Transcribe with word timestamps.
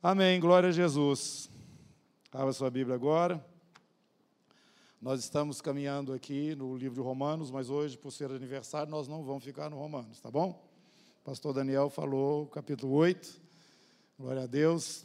Amém, 0.00 0.38
glória 0.38 0.68
a 0.68 0.72
Jesus. 0.72 1.50
Abra 2.30 2.52
sua 2.52 2.70
Bíblia 2.70 2.94
agora. 2.94 3.44
Nós 5.02 5.18
estamos 5.18 5.60
caminhando 5.60 6.12
aqui 6.12 6.54
no 6.54 6.76
livro 6.76 6.94
de 6.94 7.00
Romanos, 7.00 7.50
mas 7.50 7.68
hoje, 7.68 7.98
por 7.98 8.12
ser 8.12 8.30
aniversário, 8.30 8.88
nós 8.88 9.08
não 9.08 9.24
vamos 9.24 9.42
ficar 9.42 9.68
no 9.68 9.76
Romanos, 9.76 10.20
tá 10.20 10.30
bom? 10.30 10.64
O 11.20 11.24
pastor 11.24 11.52
Daniel 11.52 11.90
falou, 11.90 12.46
capítulo 12.46 12.94
8. 12.94 13.40
Glória 14.16 14.44
a 14.44 14.46
Deus. 14.46 15.04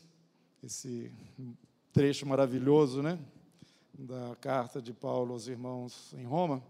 Esse 0.63 1.11
trecho 1.91 2.27
maravilhoso, 2.27 3.01
né? 3.01 3.17
Da 3.97 4.35
carta 4.39 4.79
de 4.79 4.93
Paulo 4.93 5.33
aos 5.33 5.47
irmãos 5.47 6.13
em 6.13 6.23
Roma. 6.23 6.61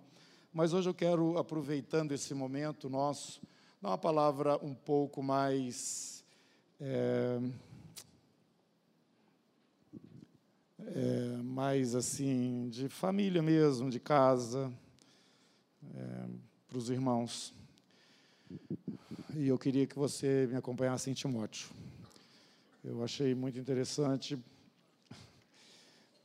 Mas 0.54 0.72
hoje 0.72 0.90
eu 0.90 0.94
quero, 0.94 1.38
aproveitando 1.38 2.14
esse 2.14 2.34
momento 2.34 2.90
nosso, 2.90 3.42
dar 3.82 3.90
uma 3.90 3.98
palavra 3.98 4.58
um 4.64 4.74
pouco 4.74 5.22
mais. 5.22 6.24
É, 6.80 7.38
é, 10.88 11.42
mais 11.44 11.96
assim, 11.96 12.70
de 12.70 12.90
família 12.90 13.42
mesmo, 13.42 13.90
de 13.90 14.00
casa, 14.00 14.72
é, 15.96 16.26
para 16.68 16.78
os 16.78 16.90
irmãos. 16.90 17.54
E 19.36 19.48
eu 19.48 19.58
queria 19.58 19.88
que 19.88 19.98
você 19.98 20.48
me 20.50 20.56
acompanhasse 20.56 21.10
em 21.10 21.14
Timóteo. 21.14 21.70
Eu 22.84 23.04
achei 23.04 23.34
muito 23.34 23.58
interessante. 23.58 24.38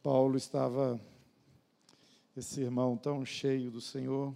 Paulo 0.03 0.37
estava, 0.37 1.01
esse 2.37 2.61
irmão 2.61 2.97
tão 2.97 3.25
cheio 3.25 3.71
do 3.71 3.81
Senhor, 3.81 4.35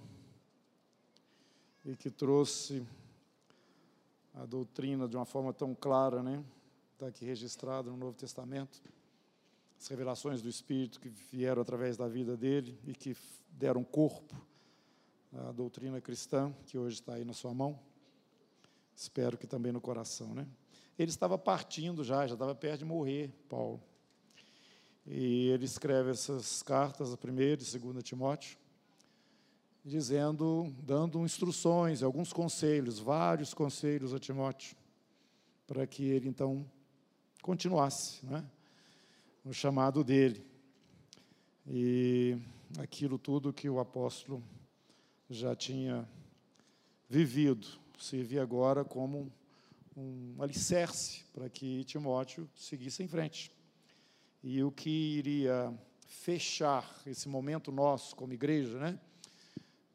e 1.84 1.96
que 1.96 2.10
trouxe 2.10 2.86
a 4.34 4.46
doutrina 4.46 5.08
de 5.08 5.16
uma 5.16 5.24
forma 5.24 5.52
tão 5.52 5.74
clara, 5.74 6.22
né? 6.22 6.42
Está 6.92 7.08
aqui 7.08 7.24
registrado 7.24 7.90
no 7.90 7.96
Novo 7.96 8.16
Testamento 8.16 8.80
as 9.82 9.88
revelações 9.88 10.40
do 10.40 10.48
Espírito 10.48 11.00
que 11.00 11.08
vieram 11.08 11.60
através 11.60 11.96
da 11.96 12.06
vida 12.06 12.36
dele 12.36 12.78
e 12.86 12.94
que 12.94 13.16
deram 13.50 13.82
corpo 13.82 14.40
à 15.32 15.50
doutrina 15.50 16.00
cristã, 16.00 16.54
que 16.66 16.78
hoje 16.78 17.00
está 17.00 17.14
aí 17.14 17.24
na 17.24 17.32
sua 17.32 17.52
mão. 17.52 17.76
Espero 18.94 19.36
que 19.36 19.44
também 19.44 19.72
no 19.72 19.80
coração, 19.80 20.32
né? 20.34 20.46
Ele 20.96 21.10
estava 21.10 21.36
partindo 21.36 22.04
já, 22.04 22.24
já 22.28 22.34
estava 22.34 22.54
perto 22.54 22.78
de 22.78 22.84
morrer, 22.84 23.32
Paulo. 23.48 23.82
E 25.04 25.48
ele 25.48 25.64
escreve 25.64 26.10
essas 26.10 26.62
cartas, 26.62 27.12
a 27.12 27.16
primeira 27.16 27.60
e 27.60 27.64
segunda 27.64 28.00
Timóteo, 28.00 28.56
dizendo, 29.84 30.72
dando 30.80 31.24
instruções, 31.24 32.04
alguns 32.04 32.32
conselhos, 32.32 33.00
vários 33.00 33.52
conselhos 33.52 34.14
a 34.14 34.20
Timóteo, 34.20 34.76
para 35.66 35.84
que 35.88 36.04
ele 36.04 36.28
então 36.28 36.64
continuasse, 37.42 38.24
né? 38.24 38.48
No 39.44 39.52
chamado 39.52 40.04
dele. 40.04 40.44
E 41.66 42.36
aquilo 42.78 43.18
tudo 43.18 43.52
que 43.52 43.68
o 43.68 43.78
apóstolo 43.78 44.42
já 45.28 45.54
tinha 45.54 46.08
vivido 47.08 47.66
servia 47.98 48.42
agora 48.42 48.84
como 48.84 49.32
um 49.96 50.34
alicerce 50.40 51.24
para 51.32 51.48
que 51.48 51.84
Timóteo 51.84 52.48
seguisse 52.54 53.02
em 53.02 53.08
frente. 53.08 53.52
E 54.42 54.62
o 54.62 54.72
que 54.72 54.90
iria 54.90 55.72
fechar 56.06 57.00
esse 57.06 57.28
momento 57.28 57.70
nosso 57.70 58.16
como 58.16 58.32
igreja, 58.32 58.78
né? 58.78 58.98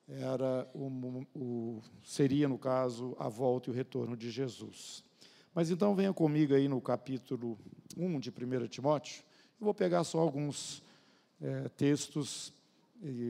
Era 0.07 0.69
o, 0.73 1.25
o, 1.35 1.81
seria, 2.01 2.47
no 2.47 2.57
caso, 2.57 3.15
a 3.19 3.27
volta 3.27 3.69
e 3.69 3.73
o 3.73 3.75
retorno 3.75 4.15
de 4.15 4.31
Jesus. 4.31 5.03
Mas 5.53 5.69
então 5.69 5.95
venha 5.95 6.13
comigo 6.13 6.53
aí 6.53 6.67
no 6.69 6.79
capítulo 6.79 7.59
1 7.97 8.19
de 8.19 8.29
1 8.29 8.67
Timóteo, 8.67 9.23
eu 9.59 9.65
vou 9.65 9.73
pegar 9.73 10.03
só 10.03 10.19
alguns 10.19 10.83
é, 11.41 11.67
textos 11.69 12.53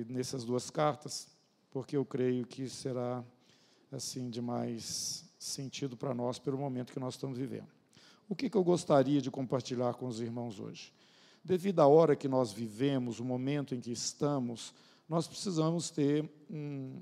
nessas 0.09 0.43
duas 0.43 0.69
cartas, 0.69 1.27
porque 1.71 1.95
eu 1.95 2.05
creio 2.05 2.45
que 2.45 2.69
será 2.69 3.23
assim 3.91 4.29
de 4.29 4.41
mais 4.41 5.25
sentido 5.39 5.95
para 5.95 6.13
nós 6.13 6.37
pelo 6.37 6.57
momento 6.57 6.91
que 6.91 6.99
nós 6.99 7.13
estamos 7.13 7.37
vivendo. 7.37 7.67
O 8.27 8.35
que, 8.35 8.49
que 8.49 8.57
eu 8.57 8.63
gostaria 8.63 9.21
de 9.21 9.31
compartilhar 9.31 9.93
com 9.93 10.05
os 10.05 10.19
irmãos 10.19 10.59
hoje? 10.59 10.93
Devido 11.43 11.79
à 11.79 11.87
hora 11.87 12.15
que 12.15 12.27
nós 12.27 12.51
vivemos, 12.51 13.21
o 13.21 13.25
momento 13.25 13.73
em 13.73 13.79
que 13.79 13.91
estamos, 13.91 14.73
nós 15.07 15.27
precisamos 15.27 15.89
ter 15.89 16.29
um, 16.49 17.01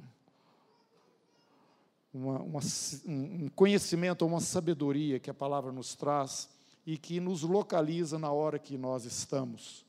uma, 2.13 2.39
uma, 2.41 2.59
um 3.07 3.49
conhecimento, 3.49 4.23
uma 4.23 4.39
sabedoria 4.39 5.19
que 5.19 5.31
a 5.31 5.33
palavra 5.33 5.71
nos 5.71 5.95
traz 5.95 6.47
e 6.85 6.97
que 6.97 7.19
nos 7.19 7.41
localiza 7.41 8.19
na 8.19 8.31
hora 8.31 8.59
que 8.59 8.77
nós 8.77 9.05
estamos. 9.05 9.85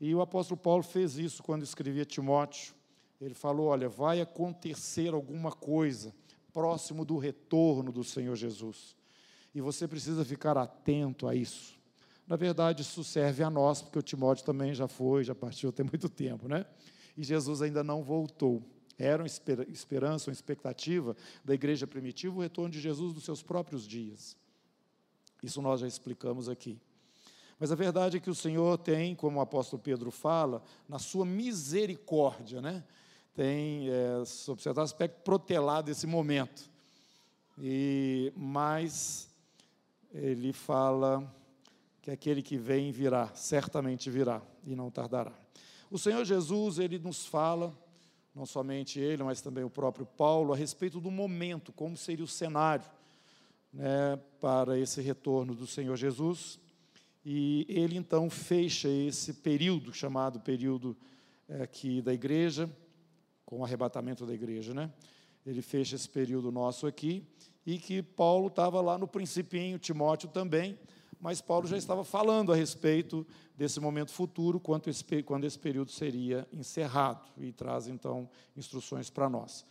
E 0.00 0.14
o 0.14 0.20
apóstolo 0.20 0.58
Paulo 0.58 0.82
fez 0.82 1.18
isso 1.18 1.42
quando 1.42 1.62
escrevia 1.62 2.04
Timóteo. 2.04 2.74
Ele 3.20 3.34
falou: 3.34 3.66
Olha, 3.66 3.88
vai 3.88 4.20
acontecer 4.20 5.12
alguma 5.12 5.52
coisa 5.52 6.14
próximo 6.52 7.04
do 7.04 7.18
retorno 7.18 7.92
do 7.92 8.02
Senhor 8.02 8.34
Jesus. 8.36 8.96
E 9.54 9.60
você 9.60 9.88
precisa 9.88 10.24
ficar 10.24 10.56
atento 10.56 11.26
a 11.26 11.34
isso. 11.34 11.78
Na 12.26 12.36
verdade, 12.36 12.82
isso 12.82 13.02
serve 13.02 13.42
a 13.42 13.50
nós, 13.50 13.80
porque 13.80 13.98
o 13.98 14.02
Timóteo 14.02 14.44
também 14.44 14.74
já 14.74 14.86
foi, 14.86 15.24
já 15.24 15.34
partiu 15.34 15.72
tem 15.72 15.84
muito 15.86 16.08
tempo, 16.08 16.46
né? 16.46 16.66
E 17.16 17.24
Jesus 17.24 17.62
ainda 17.62 17.82
não 17.82 18.02
voltou. 18.02 18.62
Era 18.98 19.22
uma 19.22 19.28
esperança, 19.68 20.28
uma 20.28 20.34
expectativa 20.34 21.16
da 21.44 21.54
igreja 21.54 21.86
primitiva 21.86 22.36
o 22.36 22.42
retorno 22.42 22.70
de 22.70 22.80
Jesus 22.80 23.14
nos 23.14 23.24
seus 23.24 23.42
próprios 23.42 23.86
dias. 23.86 24.36
Isso 25.42 25.62
nós 25.62 25.80
já 25.80 25.86
explicamos 25.86 26.48
aqui. 26.48 26.78
Mas 27.58 27.72
a 27.72 27.74
verdade 27.74 28.16
é 28.16 28.20
que 28.20 28.30
o 28.30 28.34
Senhor 28.34 28.78
tem, 28.78 29.14
como 29.14 29.38
o 29.38 29.42
apóstolo 29.42 29.82
Pedro 29.82 30.10
fala, 30.10 30.62
na 30.88 30.98
sua 30.98 31.24
misericórdia, 31.24 32.60
né? 32.60 32.84
tem, 33.38 33.88
é, 33.88 34.24
sob 34.24 34.60
certo 34.60 34.80
aspecto, 34.80 35.22
protelado 35.22 35.88
esse 35.92 36.08
momento. 36.08 36.68
E 37.56 38.32
Mas 38.36 39.28
ele 40.12 40.52
fala 40.52 41.32
que 42.02 42.10
aquele 42.10 42.42
que 42.42 42.56
vem 42.56 42.90
virá, 42.90 43.30
certamente 43.34 44.10
virá 44.10 44.42
e 44.64 44.74
não 44.74 44.90
tardará. 44.90 45.32
O 45.88 45.96
Senhor 45.96 46.24
Jesus, 46.24 46.80
ele 46.80 46.98
nos 46.98 47.26
fala, 47.26 47.72
não 48.34 48.44
somente 48.44 48.98
ele, 48.98 49.22
mas 49.22 49.40
também 49.40 49.62
o 49.62 49.70
próprio 49.70 50.04
Paulo, 50.04 50.52
a 50.52 50.56
respeito 50.56 51.00
do 51.00 51.10
momento, 51.10 51.72
como 51.72 51.96
seria 51.96 52.24
o 52.24 52.28
cenário 52.28 52.90
né, 53.78 54.18
para 54.40 54.76
esse 54.76 55.00
retorno 55.00 55.54
do 55.54 55.66
Senhor 55.66 55.96
Jesus. 55.96 56.58
E 57.24 57.64
ele 57.68 57.96
então 57.96 58.28
fecha 58.28 58.88
esse 58.88 59.34
período, 59.34 59.92
chamado 59.92 60.40
período 60.40 60.96
é, 61.48 61.62
aqui 61.62 62.02
da 62.02 62.12
igreja, 62.12 62.68
com 63.46 63.60
o 63.60 63.64
arrebatamento 63.64 64.26
da 64.26 64.34
igreja, 64.34 64.74
né? 64.74 64.92
Ele 65.46 65.62
fecha 65.62 65.94
esse 65.94 66.08
período 66.08 66.50
nosso 66.50 66.86
aqui, 66.86 67.24
e 67.64 67.78
que 67.78 68.02
Paulo 68.02 68.48
estava 68.48 68.80
lá 68.80 68.98
no 68.98 69.06
principinho, 69.06 69.78
Timóteo 69.78 70.28
também, 70.28 70.78
mas 71.20 71.40
Paulo 71.40 71.66
já 71.66 71.76
estava 71.76 72.04
falando 72.04 72.52
a 72.52 72.56
respeito 72.56 73.26
desse 73.56 73.80
momento 73.80 74.10
futuro, 74.10 74.60
quando 74.60 74.88
esse, 74.88 75.04
quando 75.22 75.44
esse 75.44 75.58
período 75.58 75.90
seria 75.90 76.46
encerrado, 76.52 77.26
e 77.36 77.52
traz 77.52 77.88
então 77.88 78.28
instruções 78.56 79.08
para 79.08 79.28
nós. 79.28 79.64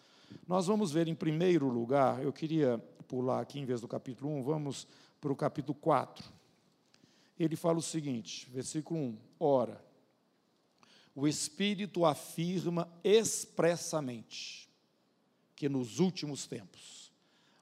Nós 0.48 0.68
vamos 0.68 0.92
ver 0.92 1.08
em 1.08 1.16
primeiro 1.16 1.68
lugar, 1.68 2.24
eu 2.24 2.32
queria 2.32 2.78
pular 3.08 3.42
aqui 3.42 3.60
em 3.60 3.66
vez 3.66 3.82
do 3.82 3.88
capítulo 3.88 4.32
1, 4.40 4.44
vamos 4.44 4.88
para 5.20 5.32
o 5.32 5.36
capítulo 5.36 5.76
4. 5.76 6.26
Ele 7.40 7.56
fala 7.56 7.78
o 7.78 7.82
seguinte, 7.82 8.50
versículo 8.50 9.00
1: 9.00 9.18
Ora, 9.40 9.84
o 11.16 11.28
Espírito 11.28 12.06
afirma 12.06 12.88
expressamente 13.04 14.70
que 15.56 15.68
nos 15.68 16.00
últimos 16.00 16.46
tempos, 16.46 17.12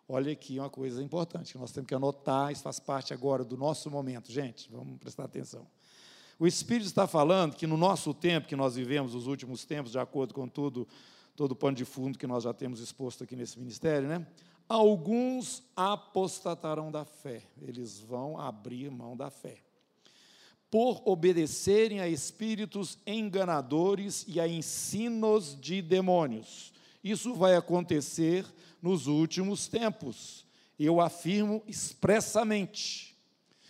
olha 0.08 0.32
aqui 0.32 0.60
uma 0.60 0.70
coisa 0.70 1.02
importante 1.02 1.54
que 1.54 1.58
nós 1.58 1.72
temos 1.72 1.88
que 1.88 1.96
anotar, 1.96 2.52
isso 2.52 2.64
faz 2.64 2.80
parte 2.80 3.14
agora 3.14 3.44
do 3.44 3.56
nosso 3.56 3.90
momento, 3.90 4.32
gente, 4.32 4.70
vamos 4.70 5.00
prestar 5.00 5.24
atenção. 5.24 5.66
O 6.38 6.46
Espírito 6.46 6.88
está 6.88 7.08
falando 7.08 7.56
que 7.56 7.66
no 7.66 7.78
nosso 7.78 8.14
tempo, 8.14 8.48
que 8.48 8.58
nós 8.58 8.76
vivemos, 8.76 9.16
os 9.16 9.26
últimos 9.26 9.64
tempos, 9.64 9.94
de 9.94 10.00
acordo 10.00 10.34
com 10.34 10.50
tudo, 10.50 10.86
todo 11.36 11.52
o 11.52 11.56
pano 11.56 11.76
de 11.76 11.86
fundo 11.86 12.18
que 12.18 12.28
nós 12.28 12.44
já 12.44 12.54
temos 12.54 12.80
exposto 12.80 13.24
aqui 13.24 13.36
nesse 13.36 13.60
ministério, 13.60 14.08
né? 14.08 14.26
Alguns 14.68 15.62
apostatarão 15.76 16.92
da 16.92 17.06
fé, 17.06 17.44
eles 17.62 18.00
vão 18.00 18.40
abrir 18.40 18.90
mão 18.90 19.16
da 19.16 19.30
fé, 19.30 19.58
por 20.72 21.04
obedecerem 21.06 22.00
a 22.00 22.08
espíritos 22.08 22.98
enganadores 23.06 24.26
e 24.28 24.40
a 24.40 24.48
ensinos 24.48 25.56
de 25.60 25.82
demônios. 25.82 26.74
Isso 27.04 27.36
vai 27.36 27.56
acontecer 27.56 28.46
nos 28.82 29.06
últimos 29.06 29.68
tempos, 29.68 30.46
eu 30.80 31.00
afirmo 31.00 31.62
expressamente. 31.68 33.16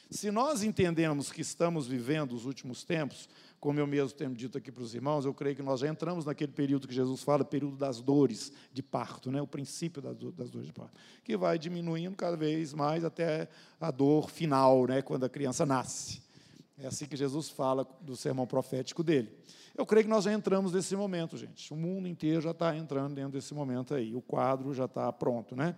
Se 0.09 0.31
nós 0.31 0.63
entendemos 0.63 1.31
que 1.31 1.41
estamos 1.41 1.87
vivendo 1.87 2.33
os 2.33 2.45
últimos 2.45 2.83
tempos, 2.83 3.27
como 3.59 3.79
eu 3.79 3.87
mesmo 3.87 4.17
tenho 4.17 4.33
dito 4.33 4.57
aqui 4.57 4.71
para 4.71 4.83
os 4.83 4.93
irmãos, 4.93 5.25
eu 5.25 5.33
creio 5.33 5.55
que 5.55 5.63
nós 5.63 5.79
já 5.79 5.87
entramos 5.87 6.25
naquele 6.25 6.51
período 6.51 6.87
que 6.87 6.93
Jesus 6.93 7.23
fala, 7.23 7.43
período 7.43 7.75
das 7.77 8.01
dores 8.01 8.51
de 8.71 8.83
parto, 8.83 9.31
né? 9.31 9.41
o 9.41 9.47
princípio 9.47 10.01
das, 10.01 10.15
das 10.33 10.49
dores 10.49 10.67
de 10.67 10.73
parto, 10.73 10.93
que 11.23 11.35
vai 11.35 11.57
diminuindo 11.57 12.15
cada 12.15 12.37
vez 12.37 12.73
mais 12.73 13.03
até 13.03 13.47
a 13.79 13.89
dor 13.91 14.29
final, 14.29 14.85
né? 14.85 15.01
quando 15.01 15.23
a 15.23 15.29
criança 15.29 15.65
nasce. 15.65 16.21
É 16.77 16.87
assim 16.87 17.05
que 17.05 17.15
Jesus 17.15 17.49
fala 17.49 17.87
do 18.01 18.15
sermão 18.15 18.45
profético 18.45 19.03
dele. 19.03 19.31
Eu 19.77 19.85
creio 19.85 20.05
que 20.05 20.09
nós 20.09 20.23
já 20.23 20.33
entramos 20.33 20.71
nesse 20.71 20.95
momento, 20.95 21.37
gente. 21.37 21.73
O 21.73 21.75
mundo 21.75 22.07
inteiro 22.07 22.41
já 22.41 22.51
está 22.51 22.75
entrando 22.75 23.15
dentro 23.15 23.31
desse 23.31 23.53
momento 23.53 23.93
aí. 23.93 24.15
O 24.15 24.21
quadro 24.21 24.73
já 24.73 24.85
está 24.85 25.11
pronto, 25.11 25.55
né? 25.55 25.75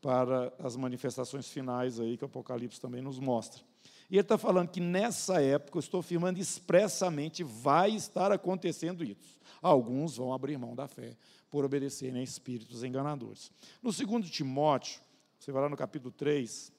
Para 0.00 0.52
as 0.58 0.76
manifestações 0.76 1.48
finais 1.48 1.98
aí 1.98 2.16
que 2.16 2.24
o 2.24 2.26
Apocalipse 2.26 2.80
também 2.80 3.02
nos 3.02 3.18
mostra. 3.18 3.62
E 4.12 4.16
ele 4.16 4.20
está 4.20 4.36
falando 4.36 4.68
que 4.68 4.78
nessa 4.78 5.40
época, 5.40 5.78
eu 5.78 5.80
estou 5.80 6.00
afirmando 6.00 6.38
expressamente, 6.38 7.42
vai 7.42 7.92
estar 7.92 8.30
acontecendo 8.30 9.02
isso. 9.02 9.40
Alguns 9.62 10.18
vão 10.18 10.34
abrir 10.34 10.58
mão 10.58 10.74
da 10.74 10.86
fé 10.86 11.16
por 11.48 11.64
obedecerem 11.64 12.20
a 12.20 12.22
espíritos 12.22 12.84
enganadores. 12.84 13.50
No 13.82 13.90
segundo 13.90 14.28
Timóteo, 14.28 15.00
você 15.38 15.50
vai 15.50 15.62
lá 15.62 15.68
no 15.70 15.78
capítulo 15.78 16.12
3. 16.12 16.70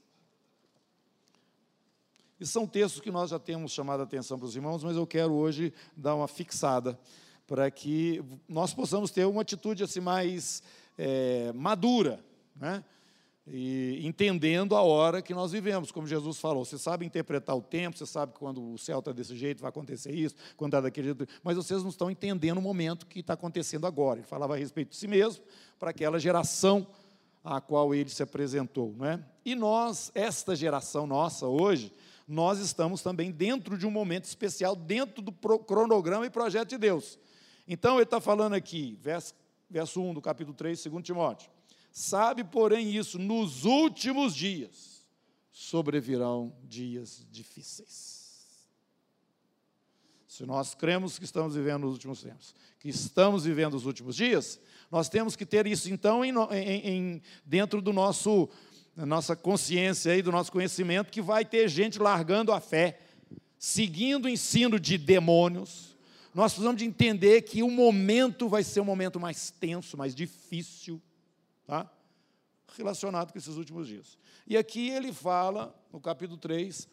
E 2.39 2.45
são 2.45 2.67
textos 2.67 3.01
que 3.01 3.09
nós 3.09 3.31
já 3.31 3.39
temos 3.39 3.71
chamado 3.71 4.01
a 4.01 4.03
atenção 4.03 4.37
para 4.37 4.45
os 4.45 4.55
irmãos, 4.55 4.83
mas 4.83 4.95
eu 4.95 5.07
quero 5.07 5.33
hoje 5.33 5.73
dar 5.97 6.13
uma 6.13 6.27
fixada 6.27 6.99
para 7.47 7.71
que 7.71 8.23
nós 8.47 8.75
possamos 8.75 9.09
ter 9.09 9.25
uma 9.25 9.41
atitude 9.41 9.83
assim 9.83 10.01
mais 10.01 10.61
é, 10.95 11.51
madura, 11.53 12.23
né? 12.55 12.85
E 13.45 14.05
entendendo 14.07 14.75
a 14.75 14.81
hora 14.81 15.21
que 15.21 15.33
nós 15.33 15.51
vivemos, 15.51 15.91
como 15.91 16.07
Jesus 16.07 16.39
falou. 16.39 16.63
Você 16.63 16.77
sabe 16.77 17.05
interpretar 17.05 17.55
o 17.55 17.61
tempo, 17.61 17.97
você 17.97 18.05
sabe 18.05 18.33
que 18.33 18.39
quando 18.39 18.73
o 18.73 18.77
céu 18.77 18.99
está 18.99 19.11
desse 19.11 19.35
jeito 19.35 19.61
vai 19.61 19.69
acontecer 19.69 20.13
isso, 20.13 20.35
quando 20.55 20.71
está 20.71 20.81
daquele 20.81 21.07
jeito, 21.07 21.27
mas 21.43 21.57
vocês 21.57 21.83
não 21.83 21.89
estão 21.89 22.09
entendendo 22.09 22.57
o 22.57 22.61
momento 22.61 23.05
que 23.05 23.19
está 23.19 23.33
acontecendo 23.33 23.85
agora. 23.85 24.19
Ele 24.19 24.27
falava 24.27 24.53
a 24.53 24.57
respeito 24.57 24.91
de 24.91 24.95
si 24.95 25.07
mesmo, 25.07 25.43
para 25.77 25.89
aquela 25.89 26.19
geração 26.19 26.87
a 27.43 27.59
qual 27.59 27.93
ele 27.93 28.09
se 28.09 28.23
apresentou. 28.23 28.93
Não 28.97 29.05
é? 29.05 29.19
E 29.43 29.55
nós, 29.55 30.09
esta 30.15 30.55
geração 30.55 31.05
nossa 31.05 31.45
hoje, 31.45 31.91
nós 32.25 32.59
estamos 32.59 33.01
também 33.01 33.29
dentro 33.29 33.77
de 33.77 33.85
um 33.85 33.91
momento 33.91 34.23
especial, 34.23 34.75
dentro 34.75 35.21
do 35.21 35.33
cronograma 35.33 36.25
e 36.25 36.29
projeto 36.29 36.69
de 36.69 36.77
Deus. 36.77 37.19
Então, 37.67 37.95
ele 37.95 38.03
está 38.03 38.21
falando 38.21 38.53
aqui, 38.53 38.97
verso, 39.01 39.33
verso 39.69 40.01
1 40.01 40.13
do 40.13 40.21
capítulo 40.21 40.55
3, 40.55 40.81
2 40.81 41.03
Timóteo. 41.03 41.52
Sabe, 41.93 42.43
porém, 42.43 42.95
isso, 42.97 43.19
nos 43.19 43.65
últimos 43.65 44.35
dias 44.35 45.03
sobrevirão 45.51 46.51
dias 46.63 47.23
difíceis. 47.29 48.23
Se 50.27 50.43
nós 50.43 50.73
cremos 50.73 51.19
que 51.19 51.25
estamos 51.25 51.53
vivendo 51.53 51.83
os 51.83 51.93
últimos 51.93 52.23
tempos, 52.23 52.55
que 52.79 52.89
estamos 52.89 53.45
vivendo 53.45 53.75
os 53.75 53.85
últimos 53.85 54.15
dias, 54.15 54.59
nós 54.89 55.07
temos 55.07 55.35
que 55.35 55.45
ter 55.45 55.67
isso 55.67 55.87
então 55.93 56.25
em, 56.25 56.33
em, 56.51 57.21
dentro 57.45 57.79
do 57.79 57.93
nosso 57.93 58.49
nossa 58.95 59.35
consciência 59.35 60.15
e 60.17 60.21
do 60.23 60.31
nosso 60.31 60.51
conhecimento 60.51 61.11
que 61.11 61.21
vai 61.21 61.45
ter 61.45 61.67
gente 61.67 61.99
largando 61.99 62.51
a 62.51 62.59
fé, 62.59 62.99
seguindo 63.57 64.25
o 64.25 64.29
ensino 64.29 64.79
de 64.79 64.97
demônios. 64.97 65.95
Nós 66.33 66.53
precisamos 66.53 66.79
de 66.79 66.85
entender 66.85 67.43
que 67.43 67.61
o 67.61 67.69
momento 67.69 68.49
vai 68.49 68.63
ser 68.63 68.81
um 68.81 68.85
momento 68.85 69.19
mais 69.19 69.51
tenso, 69.51 69.95
mais 69.95 70.15
difícil 70.15 70.99
tá? 71.73 71.89
relacionado 72.77 73.31
com 73.31 73.37
esses 73.37 73.55
últimos 73.55 73.87
dias. 73.87 74.17
E 74.47 74.57
aqui 74.57 74.89
ele 74.89 75.13
fala, 75.13 75.75
no 75.91 75.99
capítulo 75.99 76.37
3, 76.37 76.87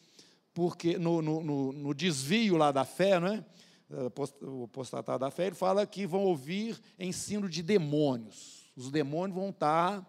porque 0.53 0.99
no, 0.99 1.23
no, 1.23 1.43
no, 1.43 1.73
no 1.73 1.95
desvio 1.95 2.57
lá 2.57 2.71
da 2.73 2.85
fé, 2.85 3.19
né? 3.21 3.45
o 4.43 4.65
apostatar 4.65 5.19
da 5.19 5.31
fé, 5.31 5.47
ele 5.47 5.57
fala 5.57 5.87
que 5.87 6.07
vão 6.07 6.23
ouvir 6.23 6.81
ensino 6.99 7.49
de 7.49 7.63
demônios. 7.63 8.71
Os 8.77 8.91
demônios 8.91 9.37
vão 9.37 9.51
estar 9.51 10.07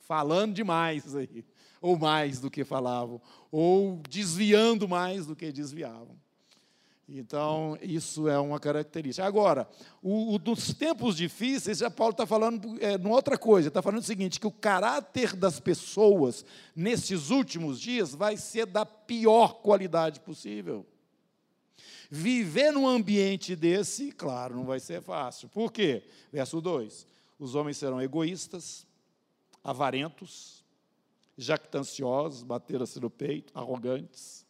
falando 0.00 0.54
demais 0.54 1.14
aí, 1.14 1.44
ou 1.80 1.98
mais 1.98 2.40
do 2.40 2.50
que 2.50 2.64
falavam, 2.64 3.20
ou 3.50 4.00
desviando 4.08 4.88
mais 4.88 5.26
do 5.26 5.36
que 5.36 5.52
desviavam. 5.52 6.16
Então, 7.10 7.78
isso 7.80 8.28
é 8.28 8.38
uma 8.38 8.60
característica. 8.60 9.26
Agora, 9.26 9.66
o, 10.02 10.34
o 10.34 10.38
dos 10.38 10.74
tempos 10.74 11.16
difíceis, 11.16 11.78
já 11.78 11.90
Paulo 11.90 12.10
está 12.10 12.26
falando 12.26 12.76
é, 12.82 12.98
numa 12.98 13.14
outra 13.14 13.38
coisa. 13.38 13.68
Está 13.68 13.80
falando 13.80 14.00
o 14.00 14.04
seguinte: 14.04 14.38
que 14.38 14.46
o 14.46 14.52
caráter 14.52 15.34
das 15.34 15.58
pessoas 15.58 16.44
nesses 16.76 17.30
últimos 17.30 17.80
dias 17.80 18.14
vai 18.14 18.36
ser 18.36 18.66
da 18.66 18.84
pior 18.84 19.54
qualidade 19.62 20.20
possível. 20.20 20.84
Viver 22.10 22.72
num 22.72 22.86
ambiente 22.86 23.56
desse, 23.56 24.12
claro, 24.12 24.54
não 24.54 24.64
vai 24.64 24.78
ser 24.78 25.00
fácil. 25.00 25.48
Por 25.48 25.72
quê? 25.72 26.02
Verso 26.30 26.60
2: 26.60 27.06
Os 27.38 27.54
homens 27.54 27.78
serão 27.78 28.02
egoístas, 28.02 28.86
avarentos, 29.64 30.62
jactanciosos, 31.38 32.42
bater-se 32.42 33.00
no 33.00 33.08
peito, 33.08 33.58
arrogantes, 33.58 34.44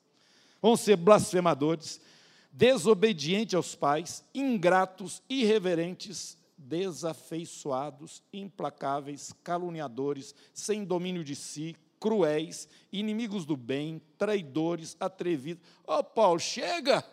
vão 0.60 0.76
ser 0.76 0.96
blasfemadores 0.96 2.00
desobedientes 2.50 3.54
aos 3.54 3.74
pais, 3.74 4.24
ingratos, 4.34 5.22
irreverentes, 5.28 6.36
desafeiçoados, 6.56 8.22
implacáveis, 8.32 9.32
caluniadores, 9.44 10.34
sem 10.52 10.84
domínio 10.84 11.22
de 11.22 11.36
si, 11.36 11.76
cruéis, 12.00 12.68
inimigos 12.92 13.44
do 13.44 13.56
bem, 13.56 14.02
traidores, 14.18 14.96
atrevidos. 14.98 15.62
Ô 15.86 15.94
oh, 15.94 16.04
Paulo, 16.04 16.40
chega! 16.40 17.04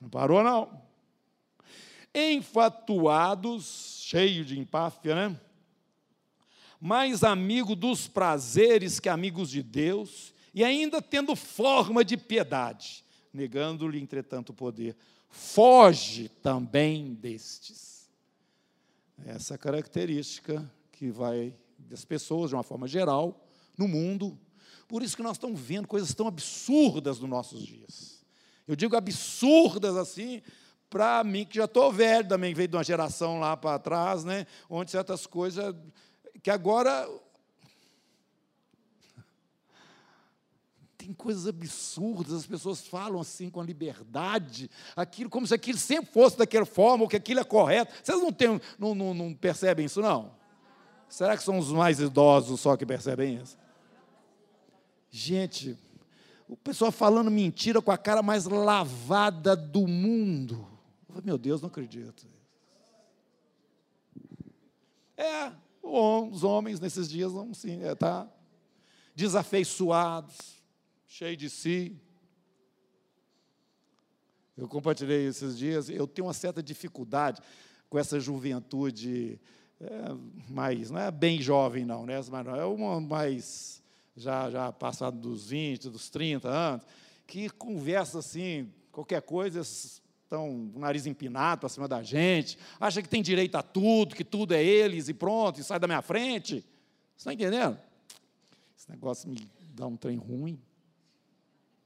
Não 0.00 0.08
parou, 0.08 0.42
não. 0.42 0.82
Enfatuados, 2.14 4.02
cheio 4.04 4.44
de 4.44 4.58
empáfia, 4.58 5.14
né? 5.14 5.40
Mais 6.80 7.22
amigo 7.22 7.76
dos 7.76 8.08
prazeres 8.08 8.98
que 8.98 9.08
amigos 9.08 9.48
de 9.48 9.62
Deus, 9.62 10.34
e 10.52 10.64
ainda 10.64 11.00
tendo 11.00 11.34
forma 11.36 12.04
de 12.04 12.16
piedade 12.16 13.04
negando-lhe, 13.32 14.00
entretanto, 14.00 14.50
o 14.50 14.54
poder. 14.54 14.96
Foge 15.28 16.28
também 16.28 17.14
destes. 17.14 18.08
Essa 19.24 19.56
característica 19.56 20.70
que 20.90 21.10
vai 21.10 21.54
das 21.78 22.04
pessoas, 22.04 22.50
de 22.50 22.56
uma 22.56 22.62
forma 22.62 22.86
geral, 22.86 23.46
no 23.76 23.88
mundo. 23.88 24.38
Por 24.86 25.02
isso 25.02 25.16
que 25.16 25.22
nós 25.22 25.36
estamos 25.36 25.60
vendo 25.60 25.88
coisas 25.88 26.14
tão 26.14 26.26
absurdas 26.26 27.18
nos 27.18 27.28
nossos 27.28 27.64
dias. 27.64 28.22
Eu 28.66 28.76
digo 28.76 28.96
absurdas 28.96 29.96
assim, 29.96 30.42
para 30.88 31.24
mim, 31.24 31.44
que 31.44 31.56
já 31.56 31.64
estou 31.64 31.92
velho, 31.92 32.28
também 32.28 32.54
veio 32.54 32.68
de 32.68 32.76
uma 32.76 32.84
geração 32.84 33.40
lá 33.40 33.56
para 33.56 33.78
trás, 33.78 34.24
né, 34.24 34.46
onde 34.68 34.90
certas 34.90 35.26
coisas 35.26 35.74
que 36.42 36.50
agora 36.50 37.08
tem 41.02 41.12
coisas 41.12 41.48
absurdas, 41.48 42.32
as 42.32 42.46
pessoas 42.46 42.86
falam 42.86 43.20
assim 43.20 43.50
com 43.50 43.60
liberdade, 43.60 44.70
aquilo 44.94 45.28
como 45.28 45.46
se 45.46 45.52
aquilo 45.52 45.78
sempre 45.78 46.12
fosse 46.12 46.38
daquela 46.38 46.64
forma, 46.64 47.02
ou 47.02 47.08
que 47.08 47.16
aquilo 47.16 47.40
é 47.40 47.44
correto. 47.44 47.92
Vocês 48.02 48.20
não, 48.20 48.32
tem, 48.32 48.60
não, 48.78 48.94
não, 48.94 49.12
não 49.12 49.34
percebem 49.34 49.86
isso, 49.86 50.00
não? 50.00 50.32
Será 51.08 51.36
que 51.36 51.42
são 51.42 51.58
os 51.58 51.72
mais 51.72 51.98
idosos 51.98 52.60
só 52.60 52.76
que 52.76 52.86
percebem 52.86 53.40
isso? 53.42 53.58
Gente, 55.10 55.76
o 56.48 56.56
pessoal 56.56 56.92
falando 56.92 57.30
mentira 57.30 57.82
com 57.82 57.90
a 57.90 57.98
cara 57.98 58.22
mais 58.22 58.44
lavada 58.44 59.56
do 59.56 59.86
mundo. 59.88 60.66
Meu 61.24 61.36
Deus, 61.36 61.60
não 61.60 61.68
acredito. 61.68 62.26
É, 65.16 65.52
os 65.82 66.44
homens 66.44 66.78
nesses 66.78 67.10
dias 67.10 67.32
não 67.32 67.52
sim, 67.52 67.82
é, 67.82 67.94
tá 67.94 68.26
desafeiçoados, 69.14 70.61
cheio 71.12 71.36
de 71.36 71.50
si. 71.50 71.94
Eu 74.56 74.66
compartilhei 74.66 75.26
esses 75.26 75.58
dias, 75.58 75.90
eu 75.90 76.06
tenho 76.06 76.26
uma 76.26 76.32
certa 76.32 76.62
dificuldade 76.62 77.42
com 77.90 77.98
essa 77.98 78.18
juventude 78.18 79.38
é, 79.78 79.86
mais, 80.48 80.90
não 80.90 80.98
é 80.98 81.10
bem 81.10 81.42
jovem 81.42 81.84
não, 81.84 82.06
né? 82.06 82.16
mas 82.30 82.46
não, 82.46 82.56
é 82.56 82.64
uma 82.64 82.98
mais, 82.98 83.82
já, 84.16 84.50
já 84.50 84.72
passado 84.72 85.18
dos 85.18 85.50
20, 85.50 85.90
dos 85.90 86.08
30 86.08 86.48
anos, 86.48 86.86
que 87.26 87.50
conversa 87.50 88.20
assim, 88.20 88.72
qualquer 88.90 89.20
coisa, 89.20 89.60
estão 89.60 90.70
com 90.72 90.78
o 90.78 90.80
nariz 90.80 91.04
empinado 91.04 91.60
para 91.60 91.68
cima 91.68 91.86
da 91.86 92.02
gente, 92.02 92.58
acha 92.80 93.02
que 93.02 93.08
tem 93.08 93.22
direito 93.22 93.56
a 93.56 93.62
tudo, 93.62 94.14
que 94.14 94.24
tudo 94.24 94.54
é 94.54 94.64
eles 94.64 95.10
e 95.10 95.14
pronto, 95.14 95.60
e 95.60 95.64
sai 95.64 95.78
da 95.78 95.86
minha 95.86 96.00
frente. 96.00 96.64
Você 97.14 97.28
está 97.28 97.34
entendendo? 97.34 97.78
Esse 98.74 98.90
negócio 98.90 99.28
me 99.28 99.46
dá 99.74 99.86
um 99.86 99.96
trem 99.96 100.16
ruim. 100.16 100.58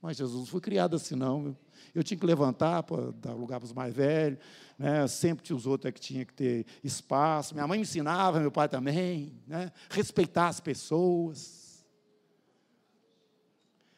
Mas 0.07 0.19
Jesus 0.19 0.39
não 0.39 0.47
foi 0.47 0.61
criado 0.61 0.95
assim, 0.95 1.17
não. 1.17 1.57
Eu 1.93 2.05
tinha 2.05 2.17
que 2.17 2.25
levantar 2.25 2.85
para 2.85 3.11
dar 3.11 3.33
lugar 3.33 3.59
para 3.59 3.67
os 3.67 3.73
mais 3.73 3.93
velhos. 3.93 4.39
Né? 4.79 5.05
Sempre 5.09 5.45
tinha 5.45 5.57
os 5.57 5.67
outros 5.67 5.93
que 5.93 5.99
tinha 5.99 6.25
que 6.25 6.33
ter 6.33 6.65
espaço. 6.85 7.55
Minha 7.55 7.67
mãe 7.67 7.77
me 7.77 7.83
ensinava, 7.83 8.39
meu 8.39 8.53
pai 8.53 8.69
também. 8.69 9.35
Né? 9.49 9.73
Respeitar 9.91 10.47
as 10.47 10.61
pessoas. 10.61 11.85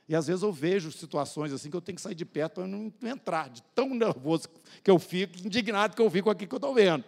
E 0.09 0.17
às 0.17 0.29
vezes 0.29 0.43
eu 0.43 0.51
vejo 0.51 0.91
situações 0.91 1.53
assim 1.53 1.69
que 1.69 1.77
eu 1.77 1.83
tenho 1.83 1.97
que 1.97 2.01
sair 2.01 2.15
de 2.15 2.25
perto 2.25 2.55
para 2.55 2.67
não 2.67 2.91
entrar, 3.03 3.51
de 3.51 3.63
tão 3.75 3.95
nervoso 3.95 4.49
que 4.83 4.91
eu 4.91 4.99
fico, 4.99 5.37
indignado 5.45 5.95
que 5.95 6.01
eu 6.01 6.11
fico 6.11 6.31
aqui 6.31 6.47
que 6.47 6.55
eu 6.55 6.57
estou 6.57 6.73
vendo. 6.73 7.05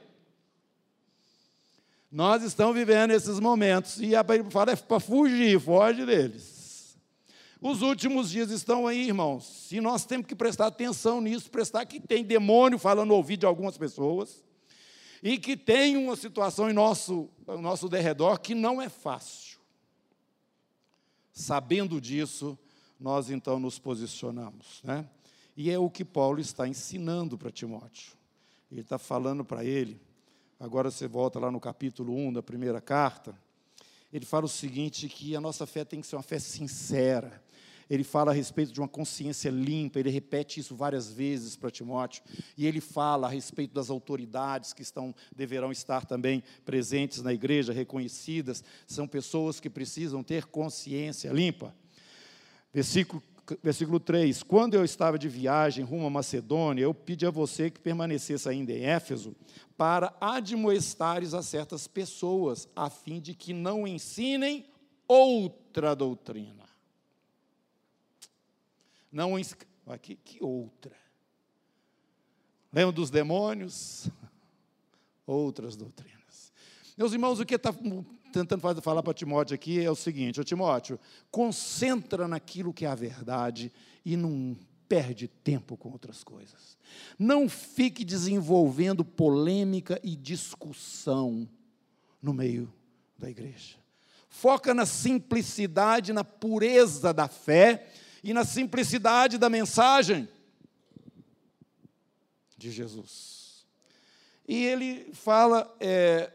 Nós 2.12 2.42
estamos 2.42 2.74
vivendo 2.74 3.12
esses 3.12 3.40
momentos 3.40 3.98
e 3.98 4.14
a 4.14 4.22
Bíblia 4.22 4.50
fala 4.50 4.72
é 4.72 4.76
para 4.76 5.00
fugir, 5.00 5.58
foge 5.58 6.04
deles. 6.04 6.59
Os 7.62 7.82
últimos 7.82 8.30
dias 8.30 8.50
estão 8.50 8.86
aí, 8.86 9.08
irmãos, 9.08 9.70
e 9.70 9.82
nós 9.82 10.06
temos 10.06 10.26
que 10.26 10.34
prestar 10.34 10.68
atenção 10.68 11.20
nisso, 11.20 11.50
prestar 11.50 11.84
que 11.84 12.00
tem 12.00 12.24
demônio 12.24 12.78
falando 12.78 13.08
no 13.08 13.14
ouvido 13.14 13.40
de 13.40 13.46
algumas 13.46 13.76
pessoas 13.76 14.42
e 15.22 15.38
que 15.38 15.58
tem 15.58 15.96
uma 15.98 16.16
situação 16.16 16.70
em 16.70 16.72
nosso, 16.72 17.28
em 17.46 17.60
nosso 17.60 17.86
derredor 17.86 18.40
que 18.40 18.54
não 18.54 18.80
é 18.80 18.88
fácil. 18.88 19.58
Sabendo 21.32 22.00
disso, 22.00 22.58
nós 22.98 23.28
então 23.28 23.60
nos 23.60 23.78
posicionamos. 23.78 24.80
Né? 24.82 25.06
E 25.54 25.70
é 25.70 25.78
o 25.78 25.90
que 25.90 26.04
Paulo 26.04 26.40
está 26.40 26.66
ensinando 26.66 27.36
para 27.36 27.50
Timóteo. 27.50 28.16
Ele 28.72 28.80
está 28.80 28.96
falando 28.96 29.44
para 29.44 29.62
ele, 29.64 30.00
agora 30.58 30.90
você 30.90 31.06
volta 31.06 31.38
lá 31.38 31.50
no 31.50 31.60
capítulo 31.60 32.14
1 32.14 32.32
da 32.34 32.42
primeira 32.42 32.80
carta, 32.80 33.36
ele 34.12 34.24
fala 34.24 34.46
o 34.46 34.48
seguinte, 34.48 35.08
que 35.08 35.36
a 35.36 35.40
nossa 35.40 35.66
fé 35.66 35.84
tem 35.84 36.00
que 36.00 36.06
ser 36.06 36.16
uma 36.16 36.22
fé 36.22 36.38
sincera, 36.38 37.42
ele 37.90 38.04
fala 38.04 38.30
a 38.30 38.34
respeito 38.34 38.72
de 38.72 38.80
uma 38.80 38.88
consciência 38.88 39.50
limpa, 39.50 39.98
ele 39.98 40.10
repete 40.10 40.60
isso 40.60 40.76
várias 40.76 41.12
vezes 41.12 41.56
para 41.56 41.72
Timóteo, 41.72 42.22
e 42.56 42.64
ele 42.64 42.80
fala 42.80 43.26
a 43.26 43.30
respeito 43.30 43.74
das 43.74 43.90
autoridades 43.90 44.72
que 44.72 44.82
estão 44.82 45.12
deverão 45.34 45.72
estar 45.72 46.06
também 46.06 46.42
presentes 46.64 47.20
na 47.20 47.32
igreja, 47.32 47.72
reconhecidas, 47.72 48.62
são 48.86 49.08
pessoas 49.08 49.58
que 49.58 49.68
precisam 49.68 50.22
ter 50.22 50.46
consciência 50.46 51.30
limpa. 51.32 51.74
Versículo, 52.72 53.20
versículo 53.60 53.98
3: 53.98 54.44
Quando 54.44 54.74
eu 54.74 54.84
estava 54.84 55.18
de 55.18 55.28
viagem 55.28 55.84
rumo 55.84 56.06
à 56.06 56.10
Macedônia, 56.10 56.82
eu 56.82 56.94
pedi 56.94 57.26
a 57.26 57.30
você 57.30 57.70
que 57.70 57.80
permanecesse 57.80 58.48
ainda 58.48 58.72
em 58.72 58.84
Éfeso, 58.84 59.34
para 59.76 60.14
admoestares 60.20 61.34
a 61.34 61.42
certas 61.42 61.88
pessoas, 61.88 62.68
a 62.76 62.88
fim 62.88 63.20
de 63.20 63.34
que 63.34 63.52
não 63.52 63.86
ensinem 63.86 64.64
outra 65.08 65.96
doutrina. 65.96 66.69
Não 69.10 69.36
aqui 69.86 70.16
que 70.16 70.42
outra. 70.42 70.96
Lembra 72.72 72.92
dos 72.92 73.10
demônios? 73.10 74.08
Outras 75.26 75.76
doutrinas. 75.76 76.52
Meus 76.96 77.12
irmãos, 77.12 77.40
o 77.40 77.46
que 77.46 77.54
está 77.54 77.72
tentando 78.32 78.82
falar 78.82 79.02
para 79.02 79.14
Timóteo 79.14 79.54
aqui 79.54 79.80
é 79.80 79.90
o 79.90 79.96
seguinte: 79.96 80.40
Timóteo, 80.44 80.98
concentra 81.30 82.28
naquilo 82.28 82.72
que 82.72 82.84
é 82.84 82.88
a 82.88 82.94
verdade 82.94 83.72
e 84.04 84.16
não 84.16 84.56
perde 84.88 85.28
tempo 85.28 85.76
com 85.76 85.90
outras 85.90 86.24
coisas. 86.24 86.76
Não 87.18 87.48
fique 87.48 88.04
desenvolvendo 88.04 89.04
polêmica 89.04 90.00
e 90.02 90.16
discussão 90.16 91.48
no 92.20 92.32
meio 92.32 92.72
da 93.16 93.30
igreja. 93.30 93.76
Foca 94.28 94.74
na 94.74 94.86
simplicidade, 94.86 96.12
na 96.12 96.24
pureza 96.24 97.12
da 97.12 97.28
fé 97.28 97.88
e 98.22 98.32
na 98.32 98.44
simplicidade 98.44 99.38
da 99.38 99.48
mensagem 99.48 100.28
de 102.56 102.70
Jesus. 102.70 103.64
E 104.46 104.64
ele 104.64 105.12
fala 105.14 105.74
é, 105.80 106.30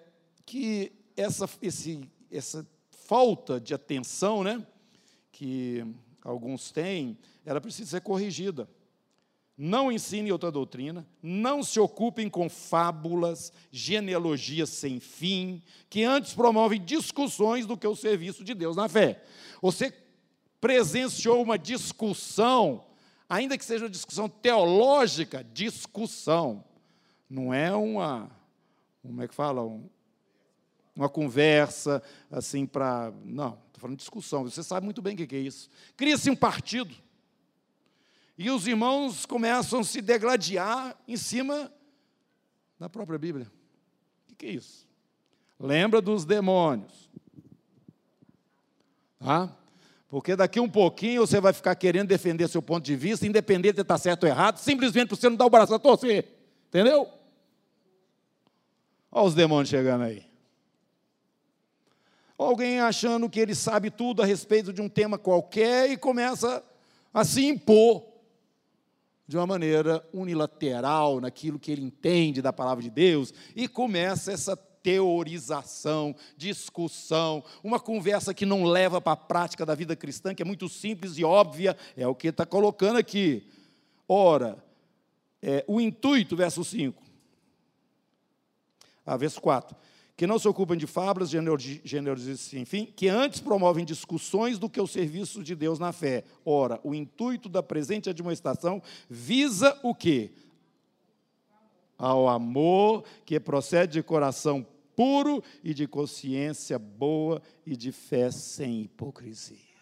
que 0.45 0.91
essa, 1.15 1.49
esse, 1.61 2.09
essa 2.31 2.65
falta 2.89 3.59
de 3.59 3.73
atenção 3.73 4.43
né, 4.43 4.65
que 5.31 5.85
alguns 6.23 6.71
têm, 6.71 7.17
ela 7.45 7.61
precisa 7.61 7.91
ser 7.91 8.01
corrigida. 8.01 8.67
Não 9.57 9.89
ensine 9.89 10.31
outra 10.31 10.51
doutrina, 10.51 11.07
não 11.21 11.63
se 11.63 11.79
ocupem 11.79 12.29
com 12.29 12.49
fábulas, 12.49 13.53
genealogias 13.71 14.69
sem 14.69 14.99
fim, 14.99 15.61
que 15.89 16.03
antes 16.03 16.33
promovem 16.33 16.83
discussões 16.83 17.65
do 17.65 17.77
que 17.77 17.87
o 17.87 17.95
serviço 17.95 18.43
de 18.43 18.53
Deus 18.53 18.75
na 18.75 18.89
fé. 18.89 19.23
Você 19.61 19.93
presenciou 20.65 21.43
uma 21.43 21.59
discussão, 21.59 22.83
ainda 23.29 23.55
que 23.55 23.63
seja 23.63 23.85
uma 23.85 23.89
discussão 23.89 24.27
teológica, 24.27 25.43
discussão. 25.53 26.65
Não 27.29 27.53
é 27.53 27.71
uma, 27.75 28.31
como 29.03 29.21
é 29.21 29.27
que 29.27 29.35
fala? 29.35 29.63
Um, 29.63 29.87
uma 30.95 31.07
conversa 31.07 32.01
assim 32.31 32.65
para. 32.65 33.13
Não, 33.23 33.59
estou 33.67 33.79
falando 33.79 33.97
de 33.97 34.01
discussão. 34.01 34.43
Você 34.43 34.63
sabe 34.63 34.85
muito 34.85 35.03
bem 35.03 35.13
o 35.13 35.27
que 35.27 35.35
é 35.35 35.39
isso. 35.39 35.69
Cria-se 35.95 36.31
um 36.31 36.35
partido. 36.35 36.95
E 38.35 38.49
os 38.49 38.65
irmãos 38.65 39.23
começam 39.23 39.81
a 39.81 39.83
se 39.83 40.01
degladiar 40.01 40.97
em 41.07 41.15
cima 41.15 41.71
da 42.79 42.89
própria 42.89 43.19
Bíblia. 43.19 43.51
O 44.31 44.35
que 44.35 44.47
é 44.47 44.51
isso? 44.53 44.87
Lembra 45.59 46.01
dos 46.01 46.25
demônios. 46.25 47.07
Tá? 49.19 49.55
Porque 50.07 50.35
daqui 50.35 50.59
um 50.59 50.69
pouquinho 50.69 51.25
você 51.25 51.41
vai 51.41 51.51
ficar 51.51 51.75
querendo 51.75 52.07
defender 52.07 52.47
seu 52.47 52.61
ponto 52.61 52.85
de 52.85 52.95
vista, 52.95 53.25
independente 53.25 53.75
de 53.75 53.81
estar 53.81 53.97
certo 53.97 54.23
ou 54.23 54.29
errado, 54.29 54.57
simplesmente 54.57 55.07
para 55.07 55.17
você 55.17 55.29
não 55.29 55.35
dar 55.35 55.45
o 55.45 55.49
braço 55.49 55.73
a 55.73 55.79
torcer. 55.79 56.25
Entendeu? 56.67 57.07
Olha 59.11 59.27
os 59.27 59.33
demônios 59.33 59.69
chegando 59.69 60.03
aí. 60.03 60.25
Alguém 62.37 62.81
achando 62.81 63.29
que 63.29 63.39
ele 63.39 63.55
sabe 63.55 63.89
tudo 63.89 64.21
a 64.21 64.25
respeito 64.25 64.73
de 64.73 64.81
um 64.81 64.89
tema 64.89 65.17
qualquer 65.17 65.89
e 65.89 65.97
começa 65.97 66.63
a 67.13 67.23
se 67.23 67.45
impor 67.45 68.05
de 69.27 69.37
uma 69.37 69.47
maneira 69.47 70.05
unilateral 70.13 71.19
naquilo 71.19 71.57
que 71.57 71.71
ele 71.71 71.81
entende 71.81 72.41
da 72.41 72.53
palavra 72.53 72.83
de 72.83 72.89
Deus 72.89 73.33
e 73.55 73.67
começa 73.67 74.31
essa 74.31 74.55
teorização, 74.85 76.15
discussão, 76.37 77.43
uma 77.63 77.79
conversa 77.79 78.35
que 78.35 78.45
não 78.45 78.65
leva 78.65 79.01
para 79.01 79.13
a 79.13 79.17
prática 79.17 79.65
da 79.65 79.73
vida 79.73 79.95
cristã, 79.95 80.35
que 80.35 80.43
é 80.43 80.45
muito 80.45 80.69
simples 80.69 81.17
e 81.17 81.23
óbvia, 81.23 81.75
é 81.97 82.07
o 82.07 82.13
que 82.13 82.27
está 82.27 82.45
colocando 82.45 82.97
aqui. 82.97 83.47
Ora, 84.07 84.63
é, 85.41 85.65
o 85.67 85.81
intuito, 85.81 86.35
verso 86.35 86.63
5. 86.63 87.01
Ah, 89.03 89.17
verso 89.17 89.41
4 89.41 89.75
que 90.17 90.25
não 90.25 90.39
se 90.39 90.47
ocupam 90.47 90.77
de 90.77 90.87
fábulas, 90.87 91.29
genealogías, 91.29 92.53
enfim, 92.53 92.85
que 92.85 93.09
antes 93.09 93.41
promovem 93.41 93.83
discussões 93.83 94.57
do 94.57 94.69
que 94.69 94.79
o 94.79 94.87
serviço 94.87 95.43
de 95.43 95.53
Deus 95.53 95.77
na 95.77 95.91
fé. 95.91 96.23
Ora, 96.45 96.79
o 96.85 96.95
intuito 96.95 97.49
da 97.49 97.61
presente 97.61 98.09
admoestação 98.09 98.81
visa 99.09 99.77
o 99.83 99.93
quê? 99.93 100.31
Ao 101.97 102.29
amor 102.29 103.03
que 103.25 103.37
procede 103.41 103.91
de 103.91 104.03
coração 104.03 104.65
puro 104.95 105.43
e 105.63 105.73
de 105.73 105.87
consciência 105.87 106.79
boa 106.79 107.41
e 107.65 107.75
de 107.75 107.91
fé 107.91 108.31
sem 108.31 108.81
hipocrisia. 108.81 109.75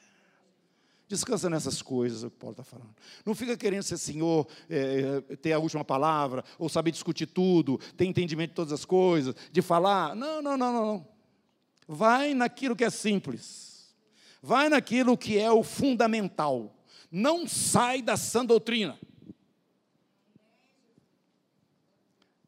Descansa 1.07 1.49
nessas 1.49 1.81
coisas, 1.81 2.23
o 2.23 2.31
que 2.31 2.37
Paulo 2.37 2.53
está 2.53 2.63
falando. 2.63 2.95
Não 3.25 3.35
fica 3.35 3.55
querendo 3.55 3.83
ser 3.83 3.97
senhor, 3.97 4.47
é, 4.69 5.21
ter 5.35 5.51
a 5.51 5.59
última 5.59 5.85
palavra, 5.85 6.43
ou 6.57 6.67
saber 6.67 6.91
discutir 6.91 7.27
tudo, 7.27 7.77
ter 7.95 8.05
entendimento 8.05 8.49
de 8.49 8.55
todas 8.55 8.73
as 8.73 8.83
coisas, 8.83 9.35
de 9.51 9.61
falar. 9.61 10.15
Não, 10.15 10.41
não, 10.41 10.57
não, 10.57 10.73
não. 10.73 10.85
não. 10.85 11.07
Vai 11.87 12.33
naquilo 12.33 12.75
que 12.75 12.83
é 12.83 12.89
simples. 12.89 13.93
Vai 14.41 14.69
naquilo 14.69 15.17
que 15.17 15.37
é 15.37 15.51
o 15.51 15.61
fundamental. 15.61 16.75
Não 17.11 17.47
sai 17.47 18.01
da 18.01 18.17
sã 18.17 18.43
doutrina. 18.43 18.97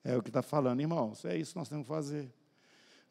É 0.04 0.16
o 0.18 0.24
que 0.24 0.30
está 0.30 0.42
falando, 0.42 0.80
irmãos. 0.80 1.24
É 1.26 1.38
isso 1.38 1.54
que 1.54 1.60
nós 1.60 1.70
temos 1.70 1.84
que 1.84 1.90
fazer. 1.90 2.34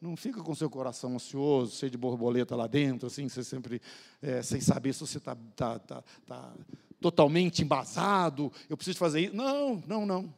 Não 0.05 0.15
fica 0.15 0.41
com 0.41 0.53
seu 0.53 0.69
coração 0.69 1.15
ansioso, 1.15 1.75
cheio 1.75 1.89
de 1.89 1.97
borboleta 1.97 2.55
lá 2.55 2.67
dentro, 2.67 3.07
assim, 3.07 3.27
você 3.27 3.43
sempre 3.43 3.81
é, 4.21 4.41
sem 4.41 4.61
saber 4.61 4.93
se 4.93 4.99
você 4.99 5.17
está 5.17 5.35
tá, 5.55 5.79
tá, 5.79 6.03
tá 6.27 6.53
totalmente 7.01 7.63
embasado. 7.63 8.51
Eu 8.69 8.77
preciso 8.77 8.99
fazer 8.99 9.21
isso. 9.21 9.35
Não, 9.35 9.83
não, 9.87 10.05
não. 10.05 10.33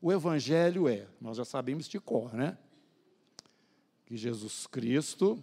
O 0.00 0.12
Evangelho 0.12 0.88
é, 0.88 1.06
nós 1.20 1.36
já 1.36 1.44
sabemos 1.44 1.88
de 1.88 1.98
cor, 1.98 2.34
né? 2.34 2.58
Que 4.04 4.16
Jesus 4.16 4.66
Cristo 4.66 5.42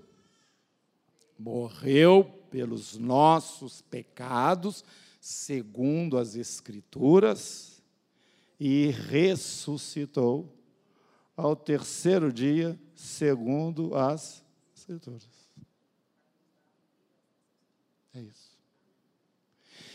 morreu 1.40 2.26
pelos 2.52 2.98
nossos 2.98 3.82
pecados, 3.82 4.84
segundo 5.20 6.18
as 6.18 6.36
Escrituras, 6.36 7.82
e 8.60 8.88
ressuscitou 8.88 10.54
ao 11.38 11.56
terceiro 11.56 12.34
dia, 12.34 12.78
segundo 13.00 13.96
as 13.96 14.44
Escrituras. 14.76 15.24
É 18.16 18.20
isso. 18.22 18.50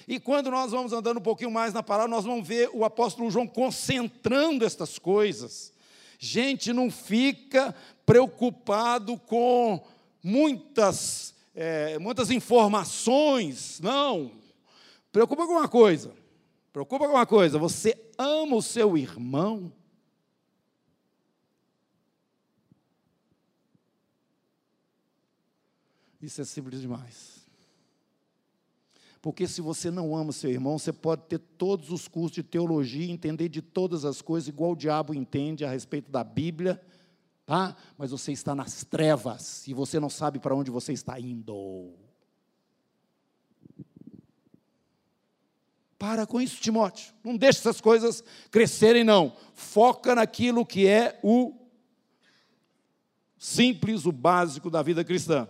E 0.07 0.21
quando 0.21 0.51
nós 0.51 0.71
vamos 0.71 0.93
andando 0.93 1.19
um 1.19 1.23
pouquinho 1.23 1.51
mais 1.51 1.73
na 1.73 1.83
palavra, 1.83 2.09
nós 2.09 2.25
vamos 2.25 2.47
ver 2.47 2.71
o 2.73 2.85
apóstolo 2.85 3.31
João 3.31 3.47
concentrando 3.47 4.65
estas 4.65 4.99
coisas. 4.99 5.73
Gente, 6.19 6.73
não 6.73 6.91
fica 6.91 7.75
preocupado 8.07 9.19
com 9.19 9.85
muitas, 10.23 11.35
é, 11.55 11.99
muitas 11.99 12.31
informações, 12.31 13.81
não. 13.81 14.31
Preocupa 15.11 15.47
com 15.47 15.55
uma 15.55 15.69
coisa. 15.69 16.13
Preocupa 16.73 17.07
com 17.07 17.15
uma 17.15 17.27
coisa. 17.27 17.59
Você 17.59 17.97
ama 18.17 18.57
o 18.57 18.63
seu 18.63 18.97
irmão? 18.97 19.73
Isso 26.25 26.41
é 26.41 26.45
simples 26.45 26.81
demais. 26.81 27.45
Porque 29.21 29.47
se 29.47 29.61
você 29.61 29.91
não 29.91 30.17
ama 30.17 30.33
seu 30.33 30.51
irmão, 30.51 30.79
você 30.79 30.93
pode 30.93 31.23
ter 31.23 31.39
todos 31.39 31.91
os 31.91 32.09
cursos 32.09 32.33
de 32.33 32.43
teologia, 32.43 33.11
entender 33.11 33.51
de 33.51 33.61
todas 33.61 34.07
as 34.07 34.23
coisas, 34.23 34.49
igual 34.49 34.73
o 34.73 34.77
diabo 34.77 35.15
entende 35.15 35.65
a 35.65 35.71
respeito 35.71 36.11
da 36.11 36.25
Bíblia, 36.25 36.81
tá? 37.45 37.77
Mas 37.99 38.11
você 38.11 38.33
está 38.33 38.55
nas 38.55 38.85
trevas 38.85 39.67
e 39.69 39.75
você 39.75 40.01
não 40.01 40.09
sabe 40.09 40.39
para 40.39 40.55
onde 40.55 40.71
você 40.71 40.95
está 40.95 41.21
indo. 41.21 41.93
Para 45.99 46.27
com 46.27 46.41
isso, 46.41 46.61
Timóteo. 46.61 47.15
Não 47.23 47.37
deixe 47.37 47.59
essas 47.59 47.81
coisas 47.81 48.25
crescerem, 48.51 49.05
não. 49.05 49.37
Foca 49.55 50.15
naquilo 50.15 50.65
que 50.65 50.87
é 50.87 51.19
o 51.23 51.55
simples, 53.39 54.07
o 54.07 54.13
básico 54.13 54.71
da 54.71 54.83
vida 54.83 55.05
cristã. 55.05 55.49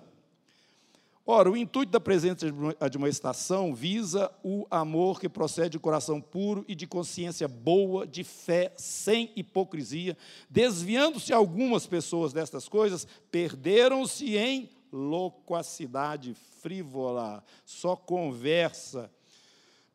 Ora, 1.26 1.50
o 1.50 1.56
intuito 1.56 1.90
da 1.90 1.98
presente 1.98 2.44
admoestação 2.78 3.74
visa 3.74 4.30
o 4.42 4.66
amor 4.70 5.18
que 5.18 5.26
procede 5.26 5.70
de 5.70 5.78
coração 5.78 6.20
puro 6.20 6.66
e 6.68 6.74
de 6.74 6.86
consciência 6.86 7.48
boa, 7.48 8.06
de 8.06 8.22
fé, 8.22 8.74
sem 8.76 9.32
hipocrisia. 9.34 10.18
Desviando-se 10.50 11.32
algumas 11.32 11.86
pessoas 11.86 12.34
destas 12.34 12.68
coisas, 12.68 13.06
perderam-se 13.30 14.36
em 14.36 14.68
loquacidade 14.92 16.34
frívola, 16.60 17.42
só 17.64 17.96
conversa, 17.96 19.10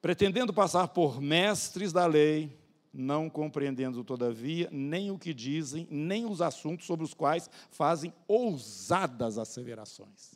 pretendendo 0.01 0.51
passar 0.51 0.87
por 0.87 1.21
mestres 1.21 1.93
da 1.93 2.07
lei, 2.07 2.57
não 2.91 3.29
compreendendo, 3.29 4.03
todavia, 4.03 4.67
nem 4.71 5.11
o 5.11 5.19
que 5.19 5.31
dizem, 5.31 5.87
nem 5.91 6.25
os 6.25 6.41
assuntos 6.41 6.87
sobre 6.87 7.05
os 7.05 7.13
quais 7.13 7.47
fazem 7.69 8.11
ousadas 8.27 9.37
asseverações. 9.37 10.31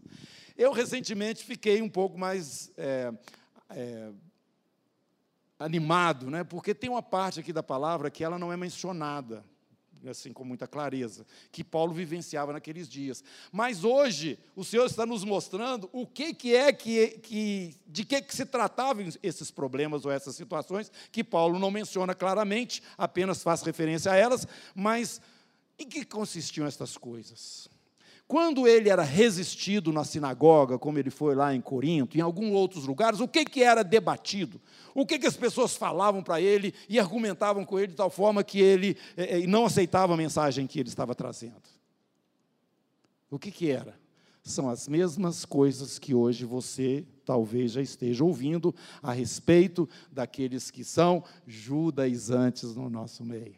Eu 0.57 0.71
recentemente 0.71 1.43
fiquei 1.43 1.81
um 1.81 1.89
pouco 1.89 2.17
mais 2.17 2.71
é, 2.77 3.11
é, 3.71 4.11
animado, 5.57 6.29
né? 6.29 6.43
porque 6.43 6.75
tem 6.75 6.89
uma 6.89 7.01
parte 7.01 7.39
aqui 7.39 7.51
da 7.51 7.63
palavra 7.63 8.11
que 8.11 8.23
ela 8.23 8.37
não 8.37 8.53
é 8.53 8.57
mencionada, 8.57 9.43
assim 10.05 10.31
com 10.31 10.43
muita 10.43 10.67
clareza, 10.67 11.25
que 11.51 11.63
Paulo 11.63 11.93
vivenciava 11.93 12.53
naqueles 12.53 12.87
dias. 12.87 13.23
Mas 13.51 13.83
hoje 13.83 14.37
o 14.55 14.63
Senhor 14.63 14.85
está 14.85 15.05
nos 15.05 15.23
mostrando 15.23 15.89
o 15.91 16.05
que, 16.05 16.33
que 16.33 16.55
é 16.55 16.71
que, 16.71 17.19
que 17.19 17.75
de 17.87 18.05
que, 18.05 18.21
que 18.21 18.35
se 18.35 18.45
tratavam 18.45 19.07
esses 19.23 19.49
problemas 19.49 20.05
ou 20.05 20.11
essas 20.11 20.35
situações 20.35 20.91
que 21.11 21.23
Paulo 21.23 21.57
não 21.57 21.71
menciona 21.71 22.13
claramente, 22.13 22.83
apenas 22.97 23.41
faz 23.41 23.61
referência 23.61 24.11
a 24.11 24.15
elas, 24.15 24.47
mas 24.75 25.21
em 25.79 25.87
que 25.87 26.05
consistiam 26.05 26.67
estas 26.67 26.97
coisas? 26.97 27.69
Quando 28.27 28.67
ele 28.67 28.89
era 28.89 29.03
resistido 29.03 29.91
na 29.91 30.03
sinagoga, 30.03 30.79
como 30.79 30.97
ele 30.97 31.09
foi 31.09 31.35
lá 31.35 31.53
em 31.53 31.61
Corinto, 31.61 32.17
em 32.17 32.21
alguns 32.21 32.53
outros 32.53 32.85
lugares, 32.85 33.19
o 33.19 33.27
que, 33.27 33.45
que 33.45 33.61
era 33.61 33.83
debatido? 33.83 34.59
O 34.95 35.05
que, 35.05 35.19
que 35.19 35.27
as 35.27 35.35
pessoas 35.35 35.75
falavam 35.75 36.23
para 36.23 36.39
ele 36.39 36.73
e 36.87 36.99
argumentavam 36.99 37.65
com 37.65 37.77
ele 37.77 37.87
de 37.87 37.95
tal 37.95 38.09
forma 38.09 38.43
que 38.43 38.61
ele 38.61 38.97
eh, 39.17 39.45
não 39.45 39.65
aceitava 39.65 40.13
a 40.13 40.17
mensagem 40.17 40.65
que 40.65 40.79
ele 40.79 40.89
estava 40.89 41.13
trazendo? 41.13 41.61
O 43.29 43.37
que, 43.37 43.51
que 43.51 43.69
era? 43.69 43.99
São 44.43 44.69
as 44.69 44.87
mesmas 44.87 45.45
coisas 45.45 45.97
que 45.97 46.13
hoje 46.13 46.45
você 46.45 47.05
talvez 47.25 47.71
já 47.71 47.81
esteja 47.81 48.23
ouvindo 48.23 48.75
a 49.01 49.11
respeito 49.11 49.87
daqueles 50.11 50.69
que 50.69 50.83
são 50.83 51.23
judaizantes 51.47 52.75
no 52.75 52.89
nosso 52.89 53.23
meio. 53.23 53.55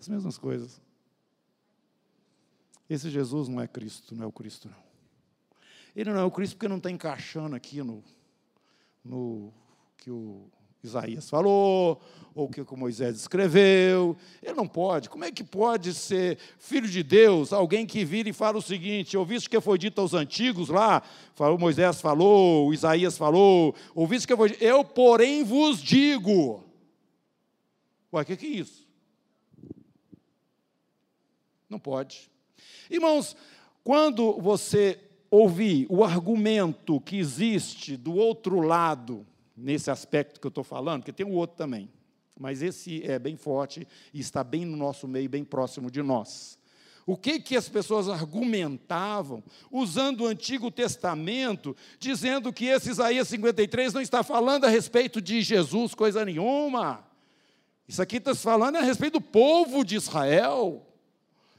As 0.00 0.08
mesmas 0.08 0.38
coisas. 0.38 0.80
Esse 2.88 3.10
Jesus 3.10 3.48
não 3.48 3.60
é 3.60 3.66
Cristo, 3.66 4.14
não 4.14 4.24
é 4.24 4.26
o 4.26 4.32
Cristo, 4.32 4.68
não. 4.68 4.82
Ele 5.94 6.10
não 6.10 6.20
é 6.20 6.24
o 6.24 6.30
Cristo 6.30 6.56
porque 6.56 6.68
não 6.68 6.78
está 6.78 6.90
encaixando 6.90 7.54
aqui 7.54 7.82
no, 7.82 8.02
no 9.04 9.52
que 9.98 10.10
o 10.10 10.50
Isaías 10.82 11.30
falou, 11.30 12.00
ou 12.34 12.48
que 12.48 12.60
o 12.60 12.76
Moisés 12.76 13.16
escreveu. 13.16 14.16
Ele 14.42 14.54
não 14.54 14.66
pode. 14.66 15.08
Como 15.08 15.24
é 15.24 15.30
que 15.30 15.44
pode 15.44 15.94
ser 15.94 16.38
filho 16.58 16.88
de 16.88 17.02
Deus, 17.02 17.52
alguém 17.52 17.86
que 17.86 18.04
vira 18.04 18.28
e 18.28 18.32
fala 18.32 18.58
o 18.58 18.62
seguinte: 18.62 19.16
ouviste 19.16 19.48
que 19.48 19.60
foi 19.60 19.78
dito 19.78 20.00
aos 20.00 20.14
antigos 20.14 20.68
lá, 20.68 21.02
falou, 21.34 21.58
Moisés 21.58 22.00
falou, 22.00 22.72
Isaías 22.74 23.16
falou, 23.16 23.74
ouviste 23.94 24.26
que 24.26 24.36
foi 24.36 24.50
dito, 24.50 24.64
eu, 24.64 24.84
porém, 24.84 25.44
vos 25.44 25.80
digo. 25.80 26.64
Ué, 28.12 28.22
o 28.22 28.24
que, 28.24 28.36
que 28.36 28.46
é 28.46 28.50
isso? 28.50 28.86
Não 31.68 31.78
pode. 31.78 32.31
Irmãos, 32.90 33.36
quando 33.84 34.40
você 34.40 34.98
ouvir 35.30 35.86
o 35.88 36.04
argumento 36.04 37.00
que 37.00 37.16
existe 37.16 37.96
do 37.96 38.14
outro 38.14 38.60
lado, 38.60 39.26
nesse 39.56 39.90
aspecto 39.90 40.40
que 40.40 40.46
eu 40.46 40.50
estou 40.50 40.64
falando, 40.64 41.00
porque 41.00 41.12
tem 41.12 41.26
o 41.26 41.32
outro 41.32 41.56
também, 41.56 41.88
mas 42.38 42.62
esse 42.62 43.02
é 43.04 43.18
bem 43.18 43.36
forte 43.36 43.86
e 44.12 44.20
está 44.20 44.44
bem 44.44 44.64
no 44.64 44.76
nosso 44.76 45.08
meio, 45.08 45.28
bem 45.28 45.44
próximo 45.44 45.90
de 45.90 46.02
nós. 46.02 46.58
O 47.04 47.16
que, 47.16 47.40
que 47.40 47.56
as 47.56 47.68
pessoas 47.68 48.08
argumentavam, 48.08 49.42
usando 49.70 50.22
o 50.22 50.26
Antigo 50.26 50.70
Testamento, 50.70 51.76
dizendo 51.98 52.52
que 52.52 52.66
esse 52.66 52.90
Isaías 52.90 53.26
53 53.28 53.92
não 53.92 54.00
está 54.00 54.22
falando 54.22 54.66
a 54.66 54.68
respeito 54.68 55.20
de 55.20 55.42
Jesus, 55.42 55.94
coisa 55.94 56.24
nenhuma. 56.24 57.04
Isso 57.88 58.00
aqui 58.00 58.18
está 58.18 58.34
falando 58.34 58.76
a 58.76 58.82
respeito 58.82 59.14
do 59.14 59.20
povo 59.20 59.84
de 59.84 59.96
Israel 59.96 60.86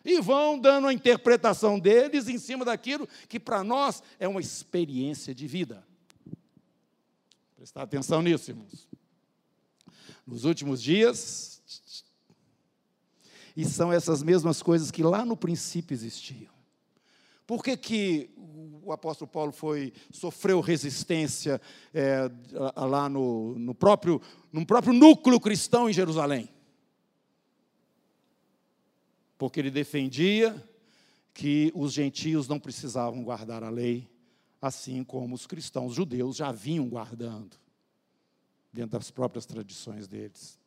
e 0.03 0.19
vão 0.19 0.59
dando 0.59 0.87
a 0.87 0.93
interpretação 0.93 1.79
deles 1.79 2.27
em 2.27 2.37
cima 2.37 2.65
daquilo 2.65 3.07
que 3.27 3.39
para 3.39 3.63
nós 3.63 4.03
é 4.19 4.27
uma 4.27 4.41
experiência 4.41 5.33
de 5.33 5.47
vida. 5.47 5.85
Prestar 7.55 7.83
atenção 7.83 8.21
nisso, 8.21 8.51
irmãos. 8.51 8.87
Nos 10.27 10.43
últimos 10.43 10.81
dias, 10.81 11.61
e 13.55 13.65
são 13.65 13.93
essas 13.93 14.23
mesmas 14.23 14.61
coisas 14.61 14.91
que 14.91 15.03
lá 15.03 15.23
no 15.23 15.37
princípio 15.37 15.93
existiam. 15.93 16.51
Por 17.45 17.63
que, 17.63 17.77
que 17.77 18.29
o 18.83 18.91
apóstolo 18.91 19.29
Paulo 19.29 19.51
foi, 19.51 19.93
sofreu 20.11 20.59
resistência 20.59 21.61
é, 21.93 22.29
lá 22.75 23.07
no, 23.07 23.57
no, 23.59 23.75
próprio, 23.75 24.21
no 24.51 24.65
próprio 24.65 24.93
núcleo 24.93 25.39
cristão 25.39 25.89
em 25.89 25.93
Jerusalém? 25.93 26.49
Porque 29.37 29.59
ele 29.59 29.71
defendia 29.71 30.55
que 31.33 31.71
os 31.75 31.91
gentios 31.91 32.47
não 32.47 32.59
precisavam 32.59 33.23
guardar 33.23 33.63
a 33.63 33.69
lei, 33.69 34.09
assim 34.61 35.03
como 35.03 35.35
os 35.35 35.47
cristãos 35.47 35.93
judeus 35.93 36.35
já 36.35 36.51
vinham 36.51 36.87
guardando, 36.87 37.57
dentro 38.71 38.97
das 38.97 39.11
próprias 39.11 39.45
tradições 39.45 40.07
deles. 40.07 40.57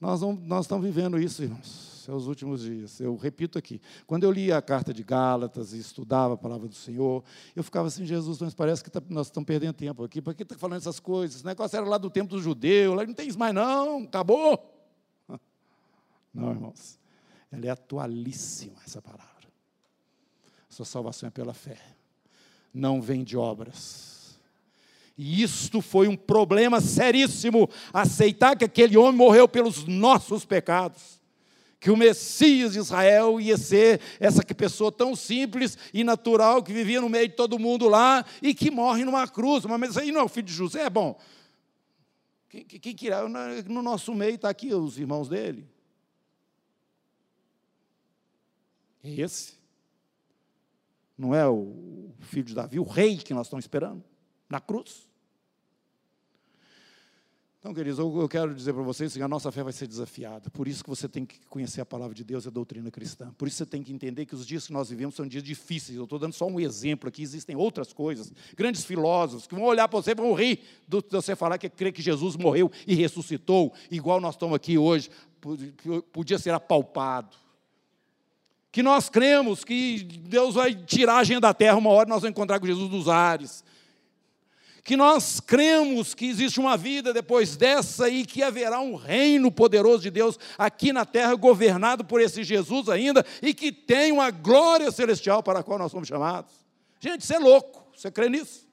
Nós, 0.00 0.20
não, 0.20 0.32
nós 0.32 0.64
estamos 0.66 0.84
vivendo 0.84 1.18
isso, 1.18 1.42
irmãos, 1.42 2.02
seus 2.04 2.26
últimos 2.26 2.62
dias. 2.62 3.00
Eu 3.00 3.16
repito 3.16 3.58
aqui. 3.58 3.80
Quando 4.06 4.22
eu 4.22 4.30
lia 4.30 4.56
a 4.56 4.62
carta 4.62 4.94
de 4.94 5.02
Gálatas 5.02 5.72
e 5.72 5.78
estudava 5.78 6.34
a 6.34 6.36
palavra 6.36 6.68
do 6.68 6.74
Senhor, 6.74 7.24
eu 7.56 7.64
ficava 7.64 7.88
assim, 7.88 8.06
Jesus, 8.06 8.40
mas 8.40 8.54
parece 8.54 8.84
que 8.84 8.90
tá, 8.90 9.02
nós 9.08 9.26
estamos 9.26 9.46
perdendo 9.46 9.72
tempo 9.72 10.04
aqui. 10.04 10.22
Por 10.22 10.34
que 10.34 10.44
está 10.44 10.56
falando 10.56 10.78
essas 10.78 11.00
coisas? 11.00 11.38
Esse 11.38 11.44
negócio 11.44 11.76
era 11.76 11.84
lá 11.84 11.98
do 11.98 12.08
tempo 12.08 12.30
do 12.30 12.40
judeu, 12.40 12.94
lá 12.94 13.04
não 13.04 13.12
tem 13.12 13.26
isso 13.26 13.38
mais 13.38 13.52
não, 13.52 14.04
acabou. 14.04 14.77
Não, 16.32 16.50
irmãos. 16.50 16.98
Ela 17.50 17.66
é 17.66 17.70
atualíssima, 17.70 18.76
essa 18.86 19.00
palavra. 19.00 19.26
Sua 20.68 20.84
salvação 20.84 21.28
é 21.28 21.30
pela 21.30 21.54
fé. 21.54 21.78
Não 22.72 23.00
vem 23.00 23.24
de 23.24 23.36
obras. 23.36 24.38
E 25.16 25.42
isto 25.42 25.80
foi 25.82 26.06
um 26.06 26.16
problema 26.16 26.80
seríssimo, 26.80 27.68
aceitar 27.92 28.56
que 28.56 28.64
aquele 28.64 28.96
homem 28.96 29.16
morreu 29.16 29.48
pelos 29.48 29.84
nossos 29.84 30.44
pecados. 30.44 31.18
Que 31.80 31.90
o 31.90 31.96
Messias 31.96 32.72
de 32.72 32.78
Israel 32.78 33.40
ia 33.40 33.56
ser 33.56 34.00
essa 34.20 34.44
pessoa 34.44 34.92
tão 34.92 35.16
simples 35.16 35.76
e 35.92 36.04
natural 36.04 36.62
que 36.62 36.72
vivia 36.72 37.00
no 37.00 37.08
meio 37.08 37.28
de 37.28 37.34
todo 37.34 37.58
mundo 37.58 37.88
lá 37.88 38.24
e 38.42 38.54
que 38.54 38.70
morre 38.70 39.04
numa 39.04 39.26
cruz. 39.26 39.64
Mas 39.64 39.96
aí 39.96 40.12
não 40.12 40.20
é 40.20 40.24
o 40.24 40.28
filho 40.28 40.46
de 40.46 40.52
José? 40.52 40.82
É 40.82 40.90
bom. 40.90 41.18
Quem, 42.48 42.64
quem, 42.64 42.96
no 43.66 43.82
nosso 43.82 44.14
meio 44.14 44.36
está 44.36 44.48
aqui 44.48 44.72
os 44.72 44.98
irmãos 44.98 45.28
dele. 45.28 45.68
É 49.02 49.10
esse. 49.10 49.54
Não 51.16 51.34
é 51.34 51.48
o 51.48 52.10
filho 52.20 52.44
de 52.44 52.54
Davi, 52.54 52.78
o 52.78 52.84
rei 52.84 53.16
que 53.16 53.34
nós 53.34 53.46
estamos 53.46 53.64
esperando 53.64 54.04
na 54.48 54.60
cruz. 54.60 55.08
Então, 57.60 57.74
queridos, 57.74 57.98
eu 57.98 58.28
quero 58.28 58.54
dizer 58.54 58.72
para 58.72 58.84
vocês 58.84 59.12
que 59.12 59.20
a 59.20 59.26
nossa 59.26 59.50
fé 59.50 59.64
vai 59.64 59.72
ser 59.72 59.88
desafiada. 59.88 60.48
Por 60.48 60.68
isso 60.68 60.84
que 60.84 60.88
você 60.88 61.08
tem 61.08 61.26
que 61.26 61.40
conhecer 61.48 61.80
a 61.80 61.84
palavra 61.84 62.14
de 62.14 62.22
Deus 62.22 62.44
e 62.44 62.48
a 62.48 62.50
doutrina 62.52 62.88
cristã. 62.88 63.34
Por 63.36 63.48
isso 63.48 63.56
você 63.56 63.66
tem 63.66 63.82
que 63.82 63.92
entender 63.92 64.26
que 64.26 64.34
os 64.34 64.46
dias 64.46 64.68
que 64.68 64.72
nós 64.72 64.90
vivemos 64.90 65.16
são 65.16 65.26
dias 65.26 65.42
difíceis. 65.42 65.98
Eu 65.98 66.04
estou 66.04 66.20
dando 66.20 66.34
só 66.34 66.46
um 66.46 66.60
exemplo 66.60 67.08
aqui, 67.08 67.20
existem 67.20 67.56
outras 67.56 67.92
coisas. 67.92 68.32
Grandes 68.56 68.84
filósofos 68.84 69.48
que 69.48 69.56
vão 69.56 69.64
olhar 69.64 69.88
para 69.88 70.00
você 70.00 70.12
e 70.12 70.14
vão 70.14 70.32
rir 70.34 70.60
de 70.86 71.02
você 71.10 71.34
falar 71.34 71.58
que 71.58 71.68
crê 71.68 71.90
que 71.90 72.00
Jesus 72.00 72.36
morreu 72.36 72.70
e 72.86 72.94
ressuscitou, 72.94 73.74
igual 73.90 74.20
nós 74.20 74.36
estamos 74.36 74.54
aqui 74.54 74.78
hoje, 74.78 75.10
podia 76.12 76.38
ser 76.38 76.54
apalpado. 76.54 77.36
Que 78.70 78.82
nós 78.82 79.08
cremos 79.08 79.64
que 79.64 80.02
Deus 80.02 80.54
vai 80.54 80.74
tirar 80.74 81.18
a 81.18 81.24
gente 81.24 81.40
da 81.40 81.54
terra 81.54 81.76
uma 81.76 81.90
hora 81.90 82.08
nós 82.08 82.22
vamos 82.22 82.32
encontrar 82.32 82.60
com 82.60 82.66
Jesus 82.66 82.90
nos 82.90 83.08
ares 83.08 83.64
que 84.88 84.96
nós 84.96 85.38
cremos 85.38 86.14
que 86.14 86.24
existe 86.24 86.58
uma 86.58 86.74
vida 86.74 87.12
depois 87.12 87.58
dessa 87.58 88.08
e 88.08 88.24
que 88.24 88.42
haverá 88.42 88.80
um 88.80 88.94
reino 88.94 89.52
poderoso 89.52 90.02
de 90.02 90.10
Deus 90.10 90.38
aqui 90.56 90.94
na 90.94 91.04
terra, 91.04 91.34
governado 91.34 92.06
por 92.06 92.22
esse 92.22 92.42
Jesus 92.42 92.88
ainda, 92.88 93.22
e 93.42 93.52
que 93.52 93.70
tem 93.70 94.10
uma 94.10 94.30
glória 94.30 94.90
celestial 94.90 95.42
para 95.42 95.58
a 95.58 95.62
qual 95.62 95.78
nós 95.78 95.92
somos 95.92 96.08
chamados. 96.08 96.54
Gente, 96.98 97.26
você 97.26 97.34
é 97.34 97.38
louco, 97.38 97.86
você 97.94 98.10
crê 98.10 98.30
nisso? 98.30 98.66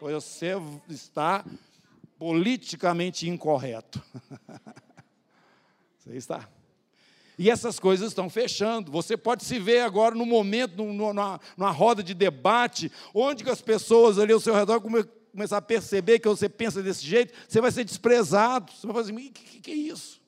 Pois 0.00 0.14
você 0.14 0.54
está 0.88 1.44
politicamente 2.18 3.28
incorreto. 3.28 4.02
Você 5.98 6.16
está. 6.16 6.48
E 7.38 7.48
essas 7.48 7.78
coisas 7.78 8.08
estão 8.08 8.28
fechando. 8.28 8.90
Você 8.90 9.16
pode 9.16 9.44
se 9.44 9.60
ver 9.60 9.80
agora 9.80 10.14
no 10.14 10.26
momento, 10.26 10.82
numa, 10.82 11.40
numa 11.56 11.70
roda 11.70 12.02
de 12.02 12.12
debate, 12.12 12.90
onde 13.14 13.48
as 13.48 13.60
pessoas 13.60 14.18
ali 14.18 14.32
ao 14.32 14.40
seu 14.40 14.54
redor 14.54 14.80
começar 14.80 15.58
a 15.58 15.62
perceber 15.62 16.18
que 16.18 16.28
você 16.28 16.48
pensa 16.48 16.82
desse 16.82 17.06
jeito, 17.06 17.32
você 17.48 17.60
vai 17.60 17.70
ser 17.70 17.84
desprezado. 17.84 18.72
Você 18.72 18.86
vai 18.86 18.96
fazer 18.96 19.12
assim, 19.12 19.28
o 19.28 19.32
que, 19.32 19.60
que 19.60 19.70
é 19.70 19.74
isso? 19.74 20.20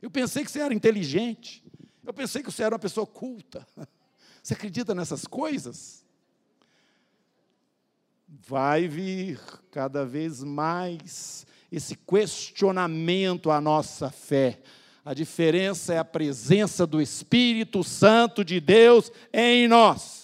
Eu 0.00 0.10
pensei 0.10 0.44
que 0.44 0.50
você 0.50 0.60
era 0.60 0.72
inteligente. 0.72 1.64
Eu 2.04 2.14
pensei 2.14 2.40
que 2.40 2.52
você 2.52 2.62
era 2.62 2.74
uma 2.74 2.78
pessoa 2.78 3.06
culta. 3.06 3.66
Você 4.42 4.54
acredita 4.54 4.92
nessas 4.92 5.24
coisas? 5.24 6.04
Vai 8.26 8.88
vir 8.88 9.38
cada 9.70 10.04
vez 10.04 10.42
mais 10.42 11.46
esse 11.70 11.94
questionamento 11.94 13.52
à 13.52 13.60
nossa 13.60 14.10
fé. 14.10 14.60
A 15.04 15.14
diferença 15.14 15.94
é 15.94 15.98
a 15.98 16.04
presença 16.04 16.86
do 16.86 17.00
Espírito 17.02 17.82
Santo 17.82 18.44
de 18.44 18.60
Deus 18.60 19.10
em 19.32 19.66
nós. 19.66 20.22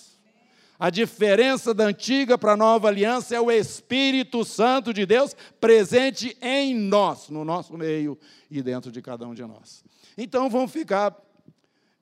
A 0.78 0.90
diferença 0.90 1.74
da 1.74 1.86
antiga 1.86 2.38
para 2.38 2.52
a 2.52 2.56
nova 2.56 2.86
aliança 2.86 3.34
é 3.34 3.40
o 3.40 3.50
Espírito 3.50 4.44
Santo 4.44 4.94
de 4.94 5.04
Deus 5.04 5.34
presente 5.60 6.36
em 6.40 6.76
nós, 6.76 7.28
no 7.28 7.44
nosso 7.44 7.76
meio 7.76 8.16
e 8.48 8.62
dentro 8.62 8.92
de 8.92 9.02
cada 9.02 9.26
um 9.26 9.34
de 9.34 9.44
nós. 9.44 9.82
Então 10.16 10.48
vamos 10.48 10.70
ficar 10.70 11.16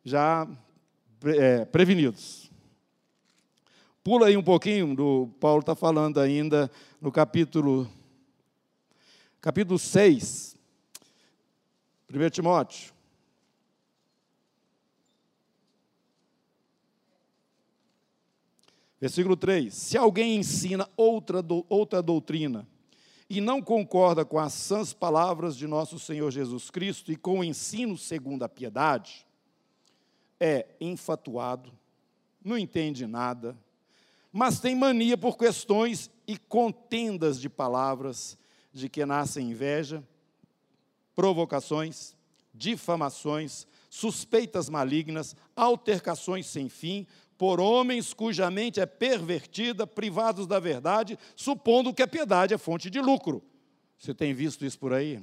já 0.05 0.47
é, 1.25 1.65
prevenidos. 1.65 2.51
Pula 4.05 4.27
aí 4.27 4.37
um 4.37 4.43
pouquinho, 4.43 4.95
do 4.95 5.31
Paulo 5.41 5.61
está 5.61 5.75
falando 5.75 6.21
ainda 6.21 6.71
no 7.01 7.11
capítulo, 7.11 7.91
capítulo 9.41 9.79
6, 9.79 10.56
1 12.09 12.31
Timóteo. 12.31 12.95
Versículo 19.01 19.37
3: 19.37 19.75
Se 19.75 19.97
alguém 19.97 20.37
ensina 20.37 20.89
outra, 20.97 21.45
outra 21.69 22.03
doutrina 22.03 22.67
e 23.29 23.41
não 23.41 23.61
concorda 23.61 24.25
com 24.25 24.39
as 24.39 24.53
sãs 24.53 24.93
palavras 24.93 25.57
de 25.57 25.67
nosso 25.67 25.99
Senhor 25.99 26.31
Jesus 26.31 26.71
Cristo 26.71 27.11
e 27.11 27.17
com 27.17 27.41
o 27.41 27.45
ensino 27.45 27.99
segundo 27.99 28.45
a 28.45 28.49
piedade, 28.49 29.27
é 30.39 30.67
enfatuado, 30.81 31.73
não 32.45 32.57
entende 32.57 33.07
nada, 33.07 33.57
mas 34.33 34.61
tem 34.61 34.77
mania 34.77 35.17
por 35.17 35.37
questões 35.37 36.11
e 36.27 36.37
contendas 36.37 37.41
de 37.41 37.49
palavras, 37.49 38.39
de 38.73 38.89
que 38.89 39.05
nascem 39.05 39.51
inveja, 39.51 40.05
provocações, 41.17 42.15
difamações, 42.55 43.67
suspeitas 43.89 44.69
malignas, 44.69 45.35
altercações 45.57 46.47
sem 46.47 46.69
fim, 46.69 47.07
por 47.39 47.59
homens 47.59 48.15
cuja 48.15 48.51
mente 48.51 48.81
é 48.81 48.87
pervertida, 48.87 49.87
privados 49.87 50.47
da 50.47 50.61
verdade, 50.61 51.19
supondo 51.35 51.93
que 51.93 52.03
a 52.03 52.09
piedade 52.09 52.55
é 52.55 52.59
fonte 52.59 52.91
de 52.91 53.01
lucro. 53.01 53.43
Você 53.99 54.15
tem 54.15 54.35
visto 54.35 54.65
isso 54.65 54.79
por 54.79 54.93
aí? 54.93 55.23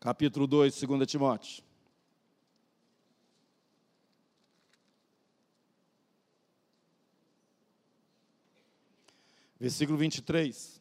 Capítulo 0.00 0.46
2, 0.46 0.80
2 0.80 1.06
Timóteo. 1.06 1.65
Versículo 9.66 9.98
23 9.98 10.80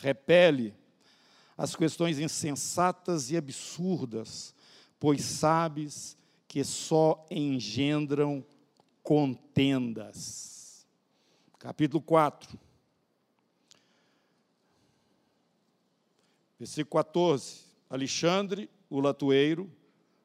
repele 0.00 0.74
as 1.56 1.76
questões 1.76 2.18
insensatas 2.18 3.30
e 3.30 3.36
absurdas, 3.36 4.52
pois 4.98 5.22
sabes 5.24 6.16
que 6.48 6.64
só 6.64 7.24
engendram 7.30 8.44
contendas. 9.00 10.84
Capítulo 11.56 12.02
4. 12.02 12.58
Versículo 16.58 17.04
14. 17.04 17.60
Alexandre, 17.88 18.68
o 18.90 18.98
latueiro, 18.98 19.70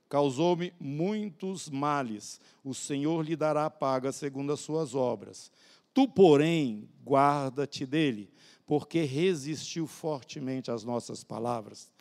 causou-me 0.10 0.74
muitos 0.80 1.70
males. 1.70 2.42
O 2.64 2.74
Senhor 2.74 3.24
lhe 3.24 3.36
dará 3.36 3.70
paga 3.70 4.12
segundo 4.12 4.52
as 4.52 4.60
suas 4.60 4.96
obras. 4.96 5.52
Tu, 5.94 6.08
porém, 6.08 6.90
guarda-te 7.06 7.86
dele, 7.86 8.32
porque 8.66 9.02
resistiu 9.02 9.86
fortemente 9.86 10.72
às 10.72 10.84
nossas 10.84 11.24
palavras. 11.24 11.92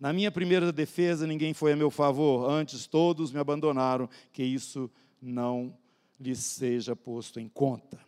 Na 0.00 0.12
minha 0.12 0.32
primeira 0.32 0.72
defesa, 0.72 1.26
ninguém 1.26 1.52
foi 1.54 1.72
a 1.72 1.76
meu 1.76 1.90
favor, 1.90 2.50
antes 2.50 2.86
todos 2.86 3.30
me 3.30 3.38
abandonaram, 3.38 4.08
que 4.32 4.42
isso 4.42 4.90
não 5.20 5.76
lhes 6.18 6.38
seja 6.38 6.96
posto 6.96 7.38
em 7.38 7.48
conta. 7.48 8.00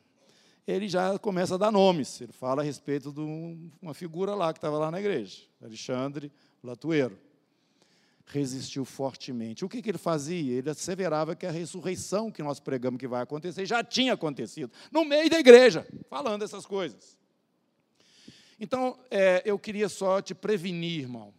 Ele 0.67 0.89
já 0.89 1.19
começa 1.19 1.57
a 1.57 1.59
dar 1.59 1.71
nomes, 1.71 2.21
ele 2.21 2.33
fala 2.33 2.63
a 2.63 2.65
respeito 2.65 3.13
de 3.13 3.21
uma 3.83 3.93
figura 3.93 4.35
lá 4.35 4.53
que 4.53 4.59
estava 4.59 4.79
lá 4.79 4.91
na 4.91 4.99
igreja, 4.99 5.43
Alexandre 5.63 6.33
Latueiro. 6.63 7.19
Resistiu 8.27 8.85
fortemente. 8.85 9.65
O 9.65 9.69
que, 9.69 9.83
que 9.83 9.91
ele 9.91 9.99
fazia? 9.99 10.59
Ele 10.59 10.71
asseverava 10.71 11.37
que 11.37 11.47
a 11.47 11.51
ressurreição 11.51 12.31
que 12.31 12.43
nós 12.43 12.59
pregamos 12.59 12.99
que 12.99 13.07
vai 13.07 13.23
acontecer 13.23 13.67
já 13.67 13.85
tinha 13.85 14.15
acontecido, 14.15 14.73
no 14.91 15.05
meio 15.05 15.29
da 15.29 15.39
igreja, 15.39 15.87
falando 16.09 16.43
essas 16.43 16.65
coisas. 16.65 17.19
Então, 18.59 18.99
é, 19.11 19.43
eu 19.45 19.59
queria 19.59 19.89
só 19.89 20.23
te 20.23 20.35
prevenir, 20.35 21.01
irmão, 21.01 21.35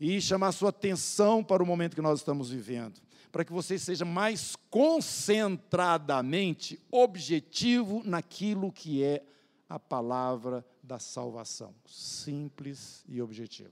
e 0.00 0.20
chamar 0.20 0.52
sua 0.52 0.70
atenção 0.70 1.44
para 1.44 1.62
o 1.62 1.66
momento 1.66 1.94
que 1.94 2.02
nós 2.02 2.20
estamos 2.20 2.50
vivendo, 2.50 3.00
para 3.30 3.44
que 3.44 3.52
você 3.52 3.78
seja 3.78 4.04
mais 4.04 4.56
concentradamente 4.70 6.80
objetivo 6.90 8.02
naquilo 8.04 8.72
que 8.72 9.04
é 9.04 9.22
a 9.68 9.78
palavra 9.78 10.66
da 10.82 10.98
salvação, 10.98 11.72
simples 11.86 13.04
e 13.08 13.22
objetiva. 13.22 13.70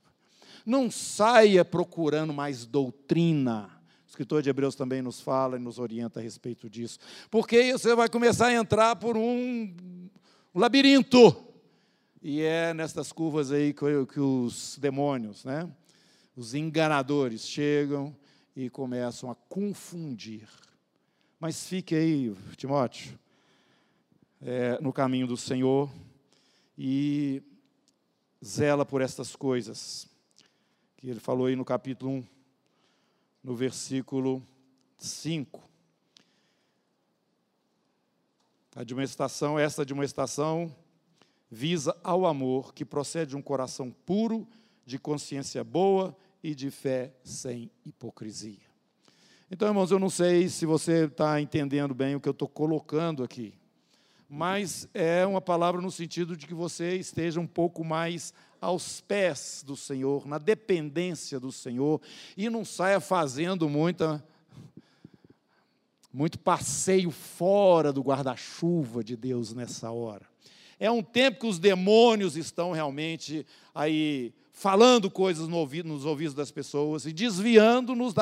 Não 0.65 0.91
saia 0.91 1.65
procurando 1.65 2.33
mais 2.33 2.67
doutrina. 2.67 3.71
O 4.07 4.09
escritor 4.09 4.43
de 4.43 4.51
Hebreus 4.51 4.75
também 4.75 5.03
nos 5.03 5.21
fala 5.21 5.57
e 5.57 5.61
nos 5.61 5.79
orienta 5.79 6.21
a 6.21 6.23
respeito 6.23 6.69
disso. 6.69 6.99
Porque 7.31 7.73
você 7.73 7.95
vai 7.95 8.09
começar 8.09 8.47
a 8.47 8.55
entrar 8.55 8.97
por 8.97 9.17
um 9.17 10.09
labirinto 10.55 11.49
e 12.21 12.43
é 12.43 12.75
nestas 12.75 13.13
curvas 13.13 13.53
aí 13.53 13.73
que, 13.73 14.21
os 14.21 14.77
demônios, 14.81 15.45
né, 15.45 15.71
os 16.37 16.53
enganadores, 16.53 17.47
chegam 17.47 18.15
e 18.57 18.69
começam 18.69 19.31
a 19.31 19.35
confundir. 19.35 20.49
Mas 21.39 21.69
fique 21.69 21.95
aí, 21.95 22.35
Timóteo, 22.57 23.17
é, 24.43 24.81
no 24.81 24.93
caminho 24.93 25.29
do 25.29 25.37
Senhor 25.37 25.89
e 26.77 27.43
zela 28.45 28.85
por 28.85 29.01
estas 29.01 29.37
coisas, 29.37 30.08
que 30.99 31.09
ele 31.09 31.21
falou 31.21 31.47
aí 31.47 31.55
no 31.55 31.65
capítulo 31.65 32.11
1, 32.11 32.25
no 33.45 33.55
versículo 33.55 34.43
5. 34.97 35.63
A 38.75 38.81
admoestação, 38.81 39.57
esta 39.57 39.83
admoestação 39.83 40.75
visa 41.49 41.97
ao 42.03 42.27
amor 42.27 42.75
que 42.75 42.85
procede 42.85 43.31
de 43.31 43.37
um 43.37 43.43
coração 43.43 43.93
puro, 44.05 44.47
de 44.85 44.99
consciência 44.99 45.63
boa 45.63 46.17
e 46.43 46.53
de 46.53 46.69
fé 46.69 47.15
sem 47.23 47.71
hipocrisia. 47.87 48.67
Então, 49.49 49.69
irmãos, 49.69 49.93
eu 49.93 50.01
não 50.01 50.11
sei 50.11 50.49
se 50.49 50.67
você 50.67 51.05
está 51.05 51.41
entendendo 51.41 51.95
bem 51.95 52.17
o 52.17 52.21
que 52.21 52.29
eu 52.29 52.33
estou 52.33 52.49
colocando 52.49 53.23
aqui, 53.23 53.55
mas 54.29 54.89
é 54.93 55.25
uma 55.25 55.41
palavra 55.41 55.81
no 55.81 55.93
sentido 55.93 56.37
de 56.37 56.45
que 56.45 56.55
você 56.55 56.97
esteja 56.97 57.39
um 57.39 57.47
pouco 57.47 57.85
mais 57.85 58.35
aos 58.61 59.01
pés 59.01 59.63
do 59.67 59.77
Senhor, 59.77 60.27
na 60.27 60.39
dependência 60.39 61.39
do 61.39 61.53
Senhor, 61.53 62.01
e 62.37 62.49
não 62.51 62.65
saia 62.65 63.01
fazendo 63.01 63.69
muita 63.69 64.25
muito 66.13 66.39
passeio 66.39 67.11
fora 67.11 67.93
do 67.93 68.03
guarda-chuva 68.03 69.05
de 69.05 69.15
Deus 69.15 69.53
nessa 69.53 69.91
hora. 69.91 70.27
É 70.81 70.91
um 70.91 71.03
tempo 71.03 71.41
que 71.41 71.47
os 71.47 71.59
demônios 71.59 72.37
estão 72.37 72.73
realmente 72.73 73.47
aí 73.75 74.33
falando 74.59 75.09
coisas 75.09 75.47
no 75.47 75.57
ouvido, 75.57 75.89
nos 75.89 76.05
ouvidos 76.05 76.35
das 76.35 76.51
pessoas 76.51 77.07
e 77.07 77.13
desviando-nos 77.13 78.13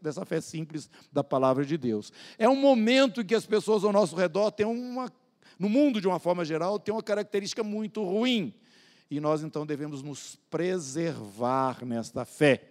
dessa 0.00 0.24
fé 0.24 0.40
simples 0.40 0.88
da 1.12 1.22
palavra 1.22 1.64
de 1.64 1.76
Deus. 1.76 2.10
É 2.38 2.48
um 2.48 2.56
momento 2.56 3.20
em 3.20 3.24
que 3.24 3.34
as 3.34 3.44
pessoas 3.44 3.84
ao 3.84 3.92
nosso 3.92 4.16
redor 4.16 4.50
têm 4.50 4.64
uma, 4.64 5.12
no 5.58 5.68
mundo 5.68 6.00
de 6.00 6.08
uma 6.08 6.18
forma 6.18 6.44
geral, 6.44 6.78
têm 6.78 6.94
uma 6.94 7.02
característica 7.02 7.62
muito 7.62 8.02
ruim. 8.02 8.54
E 9.10 9.20
nós 9.20 9.42
então 9.42 9.66
devemos 9.66 10.02
nos 10.02 10.36
preservar 10.50 11.84
nesta 11.84 12.24
fé. 12.24 12.70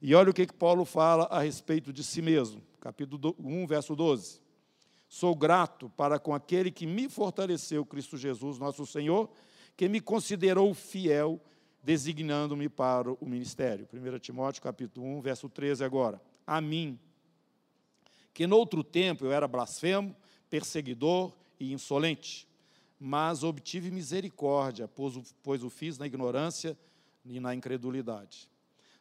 E 0.00 0.14
olha 0.14 0.30
o 0.30 0.34
que, 0.34 0.46
que 0.46 0.54
Paulo 0.54 0.84
fala 0.84 1.24
a 1.24 1.42
respeito 1.42 1.92
de 1.92 2.02
si 2.04 2.22
mesmo 2.22 2.62
capítulo 2.80 3.36
1, 3.38 3.66
verso 3.66 3.94
12. 3.94 4.40
Sou 5.08 5.36
grato 5.36 5.90
para 5.90 6.18
com 6.18 6.34
aquele 6.34 6.70
que 6.70 6.86
me 6.86 7.08
fortaleceu, 7.08 7.84
Cristo 7.84 8.16
Jesus, 8.16 8.58
nosso 8.58 8.86
Senhor, 8.86 9.30
que 9.76 9.88
me 9.88 10.00
considerou 10.00 10.72
fiel, 10.72 11.40
designando-me 11.82 12.68
para 12.68 13.12
o 13.12 13.26
ministério. 13.26 13.86
1 13.92 14.18
Timóteo, 14.18 14.62
capítulo 14.62 15.06
1, 15.18 15.20
verso 15.20 15.48
13 15.48 15.84
agora. 15.84 16.20
A 16.46 16.60
mim, 16.60 16.98
que 18.32 18.46
noutro 18.46 18.82
tempo 18.82 19.24
eu 19.24 19.32
era 19.32 19.46
blasfemo, 19.46 20.16
perseguidor 20.48 21.34
e 21.58 21.72
insolente, 21.72 22.48
mas 23.00 23.42
obtive 23.42 23.90
misericórdia, 23.90 24.86
pois 24.86 25.16
o, 25.16 25.22
pois 25.42 25.64
o 25.64 25.70
fiz 25.70 25.96
na 25.96 26.06
ignorância 26.06 26.76
e 27.24 27.40
na 27.40 27.54
incredulidade. 27.54 28.50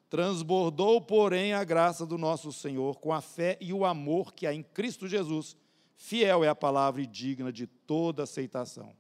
Transbordou, 0.10 1.02
porém, 1.02 1.54
a 1.54 1.64
graça 1.66 2.06
do 2.06 2.18
nosso 2.18 2.54
Senhor 2.54 2.98
com 2.98 3.12
a 3.12 3.20
fé 3.20 3.58
e 3.60 3.74
o 3.74 3.86
amor 3.86 4.34
que 4.34 4.48
há 4.48 4.54
em 4.54 4.64
Cristo 4.64 5.06
Jesus. 5.06 5.58
Fiel 5.96 6.46
é 6.46 6.48
a 6.48 6.56
palavra 6.56 7.02
e 7.02 7.06
digna 7.06 7.52
de 7.52 7.68
toda 7.68 8.24
aceitação. 8.24 8.96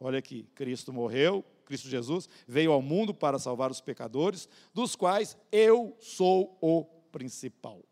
Olha 0.00 0.18
aqui, 0.18 0.48
Cristo 0.54 0.92
morreu, 0.92 1.44
Cristo 1.66 1.88
Jesus 1.88 2.28
veio 2.48 2.72
ao 2.72 2.82
mundo 2.82 3.14
para 3.14 3.38
salvar 3.38 3.70
os 3.70 3.80
pecadores, 3.80 4.48
dos 4.72 4.96
quais 4.96 5.36
eu 5.52 5.94
sou 6.00 6.56
o 6.60 6.84
principal. 7.12 7.84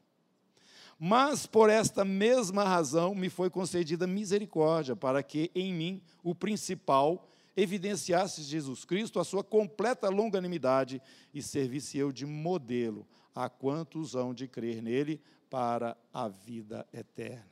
Mas 1.02 1.46
por 1.46 1.70
esta 1.70 2.04
mesma 2.04 2.62
razão 2.62 3.14
me 3.14 3.30
foi 3.30 3.48
concedida 3.48 4.06
misericórdia, 4.06 4.94
para 4.94 5.22
que 5.22 5.50
em 5.54 5.72
mim 5.72 6.02
o 6.22 6.34
principal 6.34 7.26
evidenciasse 7.56 8.42
Jesus 8.42 8.84
Cristo 8.84 9.18
a 9.18 9.24
sua 9.24 9.42
completa 9.42 10.10
longanimidade 10.10 11.00
e 11.32 11.42
servisse 11.42 11.96
eu 11.96 12.12
de 12.12 12.26
modelo 12.26 13.06
a 13.34 13.48
quantos 13.48 14.14
hão 14.14 14.34
de 14.34 14.46
crer 14.46 14.82
nele 14.82 15.18
para 15.48 15.96
a 16.12 16.28
vida 16.28 16.86
eterna. 16.92 17.48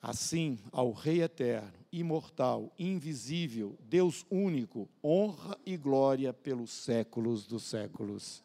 Assim, 0.00 0.60
ao 0.70 0.92
Rei 0.92 1.22
eterno, 1.22 1.72
imortal, 1.90 2.72
invisível, 2.78 3.76
Deus 3.80 4.24
único, 4.30 4.88
honra 5.02 5.58
e 5.66 5.76
glória 5.76 6.32
pelos 6.32 6.70
séculos 6.70 7.48
dos 7.48 7.64
séculos. 7.64 8.44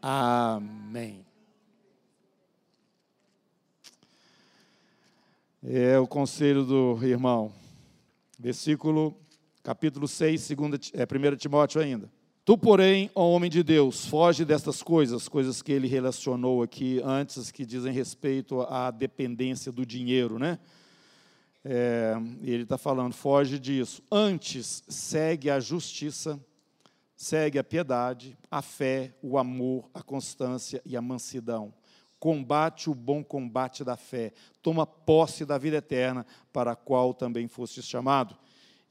Amém. 0.00 1.33
É 5.66 5.98
o 5.98 6.06
conselho 6.06 6.62
do 6.62 6.98
irmão. 7.02 7.50
Versículo 8.38 9.16
capítulo 9.62 10.06
6, 10.06 10.42
segunda, 10.42 10.78
é, 10.92 11.04
1 11.04 11.36
Timóteo 11.36 11.80
ainda. 11.80 12.12
Tu, 12.44 12.58
porém, 12.58 13.10
ó 13.14 13.30
homem 13.30 13.50
de 13.50 13.62
Deus, 13.62 14.04
foge 14.04 14.44
destas 14.44 14.82
coisas, 14.82 15.26
coisas 15.26 15.62
que 15.62 15.72
ele 15.72 15.88
relacionou 15.88 16.62
aqui 16.62 17.00
antes, 17.02 17.50
que 17.50 17.64
dizem 17.64 17.94
respeito 17.94 18.60
à 18.60 18.90
dependência 18.90 19.72
do 19.72 19.86
dinheiro, 19.86 20.38
né? 20.38 20.58
É, 21.64 22.12
ele 22.42 22.64
está 22.64 22.76
falando, 22.76 23.14
foge 23.14 23.58
disso. 23.58 24.02
Antes, 24.12 24.84
segue 24.86 25.48
a 25.48 25.58
justiça, 25.60 26.38
segue 27.16 27.58
a 27.58 27.64
piedade, 27.64 28.36
a 28.50 28.60
fé, 28.60 29.14
o 29.22 29.38
amor, 29.38 29.88
a 29.94 30.02
constância 30.02 30.82
e 30.84 30.94
a 30.94 31.00
mansidão. 31.00 31.72
Combate 32.24 32.88
o 32.88 32.94
bom 32.94 33.22
combate 33.22 33.84
da 33.84 33.98
fé, 33.98 34.32
toma 34.62 34.86
posse 34.86 35.44
da 35.44 35.58
vida 35.58 35.76
eterna, 35.76 36.24
para 36.50 36.72
a 36.72 36.74
qual 36.74 37.12
também 37.12 37.46
fostes 37.46 37.84
chamado 37.84 38.34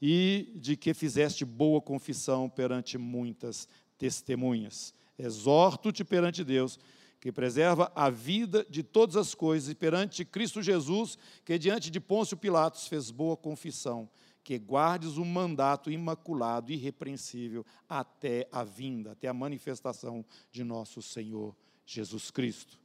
e 0.00 0.52
de 0.54 0.76
que 0.76 0.94
fizeste 0.94 1.44
boa 1.44 1.80
confissão 1.80 2.48
perante 2.48 2.96
muitas 2.96 3.68
testemunhas. 3.98 4.94
Exorto-te 5.18 6.04
perante 6.04 6.44
Deus, 6.44 6.78
que 7.20 7.32
preserva 7.32 7.90
a 7.92 8.08
vida 8.08 8.64
de 8.70 8.84
todas 8.84 9.16
as 9.16 9.34
coisas, 9.34 9.68
e 9.68 9.74
perante 9.74 10.24
Cristo 10.24 10.62
Jesus, 10.62 11.18
que 11.44 11.58
diante 11.58 11.90
de 11.90 11.98
Pôncio 11.98 12.36
Pilatos 12.36 12.86
fez 12.86 13.10
boa 13.10 13.36
confissão, 13.36 14.08
que 14.44 14.56
guardes 14.60 15.16
o 15.16 15.24
mandato 15.24 15.90
imaculado, 15.90 16.70
irrepreensível, 16.70 17.66
até 17.88 18.46
a 18.52 18.62
vinda, 18.62 19.10
até 19.10 19.26
a 19.26 19.34
manifestação 19.34 20.24
de 20.52 20.62
nosso 20.62 21.02
Senhor 21.02 21.52
Jesus 21.84 22.30
Cristo. 22.30 22.83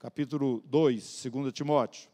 Capítulo 0.00 0.62
2, 0.64 1.26
2 1.30 1.52
Timóteo. 1.52 2.08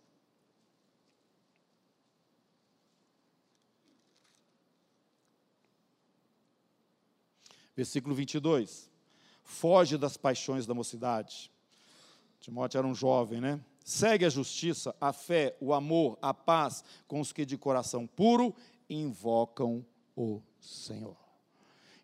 Versículo 7.76 8.12
22. 8.12 8.90
Foge 9.44 9.96
das 9.96 10.16
paixões 10.16 10.66
da 10.66 10.74
mocidade. 10.74 11.48
Timóteo 12.40 12.78
era 12.78 12.86
um 12.88 12.92
jovem, 12.92 13.40
né? 13.40 13.60
Segue 13.84 14.24
a 14.24 14.30
justiça, 14.30 14.92
a 15.00 15.12
fé, 15.12 15.56
o 15.60 15.72
amor, 15.72 16.18
a 16.20 16.34
paz 16.34 16.82
com 17.06 17.20
os 17.20 17.32
que 17.32 17.46
de 17.46 17.56
coração 17.56 18.04
puro 18.04 18.52
invocam 18.90 19.86
o 20.16 20.42
Senhor. 20.58 21.16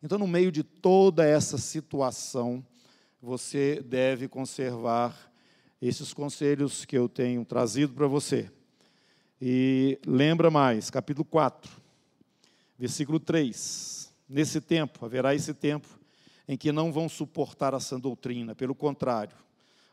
Então, 0.00 0.16
no 0.16 0.28
meio 0.28 0.52
de 0.52 0.62
toda 0.62 1.26
essa 1.26 1.58
situação, 1.58 2.64
você 3.20 3.82
deve 3.82 4.28
conservar 4.28 5.31
esses 5.82 6.14
conselhos 6.14 6.84
que 6.84 6.96
eu 6.96 7.08
tenho 7.08 7.44
trazido 7.44 7.92
para 7.92 8.06
você. 8.06 8.48
E 9.40 9.98
lembra 10.06 10.48
mais, 10.48 10.88
capítulo 10.88 11.24
4, 11.24 11.68
versículo 12.78 13.18
3. 13.18 14.14
Nesse 14.28 14.60
tempo, 14.60 15.04
haverá 15.04 15.34
esse 15.34 15.52
tempo 15.52 15.88
em 16.46 16.56
que 16.56 16.70
não 16.70 16.92
vão 16.92 17.08
suportar 17.08 17.74
a 17.74 17.80
sã 17.80 17.98
doutrina, 17.98 18.54
pelo 18.54 18.76
contrário, 18.76 19.36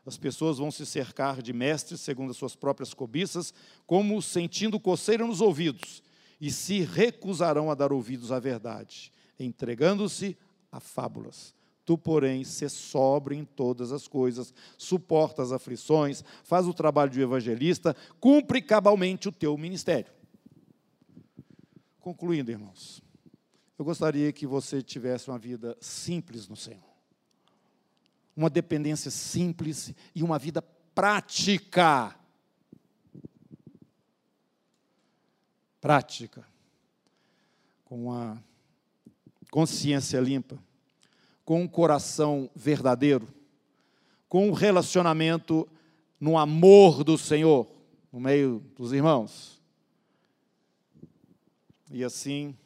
as 0.06 0.16
pessoas 0.16 0.58
vão 0.58 0.70
se 0.70 0.86
cercar 0.86 1.42
de 1.42 1.52
mestres 1.52 2.00
segundo 2.00 2.30
as 2.30 2.36
suas 2.36 2.54
próprias 2.54 2.94
cobiças, 2.94 3.52
como 3.86 4.22
sentindo 4.22 4.78
coceira 4.78 5.26
nos 5.26 5.40
ouvidos, 5.40 6.02
e 6.40 6.50
se 6.50 6.80
recusarão 6.80 7.70
a 7.70 7.74
dar 7.74 7.92
ouvidos 7.92 8.32
à 8.32 8.38
verdade, 8.38 9.12
entregando-se 9.38 10.36
a 10.70 10.80
fábulas. 10.80 11.54
Tu, 11.84 11.96
porém, 11.98 12.44
se 12.44 12.68
sobre 12.68 13.34
em 13.34 13.44
todas 13.44 13.90
as 13.90 14.06
coisas, 14.06 14.54
suporta 14.76 15.42
as 15.42 15.50
aflições, 15.50 16.22
faz 16.44 16.66
o 16.66 16.74
trabalho 16.74 17.10
de 17.10 17.20
evangelista, 17.20 17.96
cumpre 18.20 18.62
cabalmente 18.62 19.28
o 19.28 19.32
teu 19.32 19.56
ministério. 19.56 20.12
Concluindo, 22.00 22.50
irmãos, 22.50 23.02
eu 23.78 23.84
gostaria 23.84 24.32
que 24.32 24.46
você 24.46 24.82
tivesse 24.82 25.28
uma 25.30 25.38
vida 25.38 25.76
simples 25.80 26.46
no 26.46 26.56
Senhor. 26.56 26.90
Uma 28.36 28.50
dependência 28.50 29.10
simples 29.10 29.92
e 30.14 30.22
uma 30.22 30.38
vida 30.38 30.62
prática. 30.94 32.14
Prática. 35.80 36.46
Com 37.84 38.04
uma 38.04 38.42
consciência 39.50 40.20
limpa, 40.20 40.62
com 41.50 41.62
um 41.62 41.66
coração 41.66 42.48
verdadeiro, 42.54 43.26
com 44.28 44.48
um 44.48 44.52
relacionamento 44.52 45.68
no 46.20 46.38
amor 46.38 47.02
do 47.02 47.18
Senhor, 47.18 47.66
no 48.12 48.20
meio 48.20 48.64
dos 48.76 48.92
irmãos. 48.92 49.60
E 51.90 52.04
assim, 52.04 52.56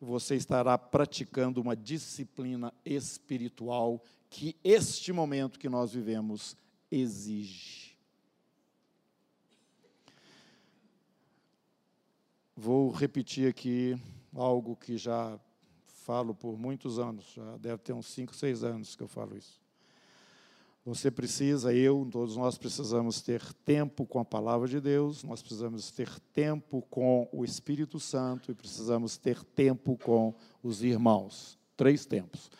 você 0.00 0.36
estará 0.36 0.78
praticando 0.78 1.60
uma 1.60 1.74
disciplina 1.74 2.72
espiritual 2.84 4.00
que 4.28 4.54
este 4.62 5.12
momento 5.12 5.58
que 5.58 5.68
nós 5.68 5.92
vivemos 5.92 6.56
exige. 6.88 7.96
Vou 12.56 12.92
repetir 12.92 13.48
aqui 13.48 14.00
algo 14.32 14.76
que 14.76 14.96
já 14.96 15.36
falo 16.00 16.34
por 16.34 16.58
muitos 16.58 16.98
anos, 16.98 17.32
já 17.34 17.56
deve 17.56 17.78
ter 17.78 17.92
uns 17.92 18.06
5, 18.06 18.34
6 18.34 18.64
anos 18.64 18.96
que 18.96 19.02
eu 19.02 19.08
falo 19.08 19.36
isso. 19.36 19.60
Você 20.84 21.10
precisa, 21.10 21.74
eu, 21.74 22.08
todos 22.10 22.36
nós 22.36 22.56
precisamos 22.56 23.20
ter 23.20 23.52
tempo 23.52 24.06
com 24.06 24.18
a 24.18 24.24
palavra 24.24 24.66
de 24.66 24.80
Deus, 24.80 25.22
nós 25.22 25.42
precisamos 25.42 25.90
ter 25.90 26.08
tempo 26.32 26.82
com 26.90 27.28
o 27.30 27.44
Espírito 27.44 28.00
Santo 28.00 28.50
e 28.50 28.54
precisamos 28.54 29.18
ter 29.18 29.44
tempo 29.44 29.98
com 29.98 30.34
os 30.62 30.82
irmãos. 30.82 31.58
Três 31.76 32.06
tempos. 32.06 32.50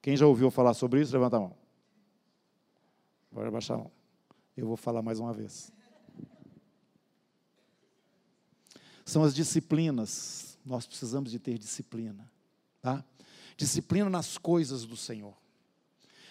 Quem 0.00 0.16
já 0.16 0.26
ouviu 0.26 0.50
falar 0.50 0.74
sobre 0.74 1.00
isso, 1.00 1.12
levanta 1.12 1.36
a 1.36 1.40
mão. 1.40 1.56
Pode 3.32 3.50
baixar 3.50 3.74
a 3.74 3.78
mão. 3.78 3.90
Eu 4.56 4.68
vou 4.68 4.76
falar 4.76 5.02
mais 5.02 5.18
uma 5.18 5.32
vez. 5.32 5.72
São 9.04 9.24
as 9.24 9.34
disciplinas. 9.34 10.56
Nós 10.64 10.86
precisamos 10.86 11.32
de 11.32 11.40
ter 11.40 11.58
disciplina. 11.58 12.32
Tá? 12.84 13.02
Disciplina 13.56 14.10
nas 14.10 14.36
coisas 14.36 14.84
do 14.84 14.94
Senhor. 14.94 15.32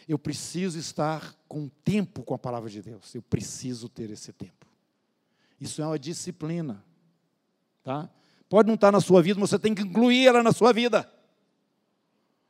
Eu 0.07 0.19
preciso 0.19 0.77
estar 0.77 1.35
com 1.47 1.67
tempo 1.83 2.21
com 2.21 2.35
a 2.35 2.37
palavra 2.37 2.69
de 2.69 2.79
Deus. 2.79 3.15
Eu 3.15 3.23
preciso 3.23 3.89
ter 3.89 4.11
esse 4.11 4.31
tempo. 4.31 4.67
Isso 5.59 5.81
é 5.81 5.87
uma 5.87 5.97
disciplina. 5.97 6.85
Tá? 7.83 8.07
Pode 8.47 8.67
não 8.67 8.75
estar 8.75 8.91
na 8.91 9.01
sua 9.01 9.19
vida, 9.23 9.39
mas 9.39 9.49
você 9.49 9.57
tem 9.57 9.73
que 9.73 9.81
incluir 9.81 10.27
ela 10.27 10.43
na 10.43 10.51
sua 10.51 10.71
vida. 10.71 11.11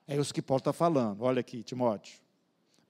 É 0.05 0.17
isso 0.17 0.33
que 0.33 0.41
Paulo 0.41 0.59
está 0.59 0.73
falando. 0.73 1.21
Olha 1.21 1.39
aqui, 1.39 1.63
Timóteo. 1.63 2.19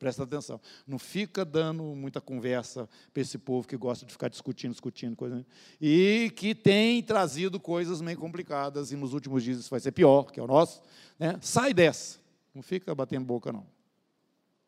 Presta 0.03 0.23
atenção. 0.23 0.59
Não 0.85 0.99
fica 0.99 1.45
dando 1.45 1.81
muita 1.81 2.19
conversa 2.19 2.89
para 3.13 3.21
esse 3.21 3.37
povo 3.37 3.65
que 3.65 3.77
gosta 3.77 4.05
de 4.05 4.11
ficar 4.11 4.27
discutindo, 4.27 4.71
discutindo, 4.71 5.15
coisa, 5.15 5.45
e 5.79 6.29
que 6.35 6.53
tem 6.53 7.01
trazido 7.01 7.57
coisas 7.57 8.01
meio 8.01 8.17
complicadas, 8.17 8.91
e 8.91 8.97
nos 8.97 9.13
últimos 9.13 9.45
dias 9.45 9.59
isso 9.59 9.69
vai 9.69 9.79
ser 9.79 9.93
pior, 9.93 10.23
que 10.29 10.41
é 10.41 10.43
o 10.43 10.47
nosso. 10.47 10.81
Né? 11.17 11.39
Sai 11.41 11.73
dessa. 11.73 12.19
Não 12.53 12.61
fica 12.61 12.93
batendo 12.93 13.23
boca, 13.23 13.53
não. 13.53 13.65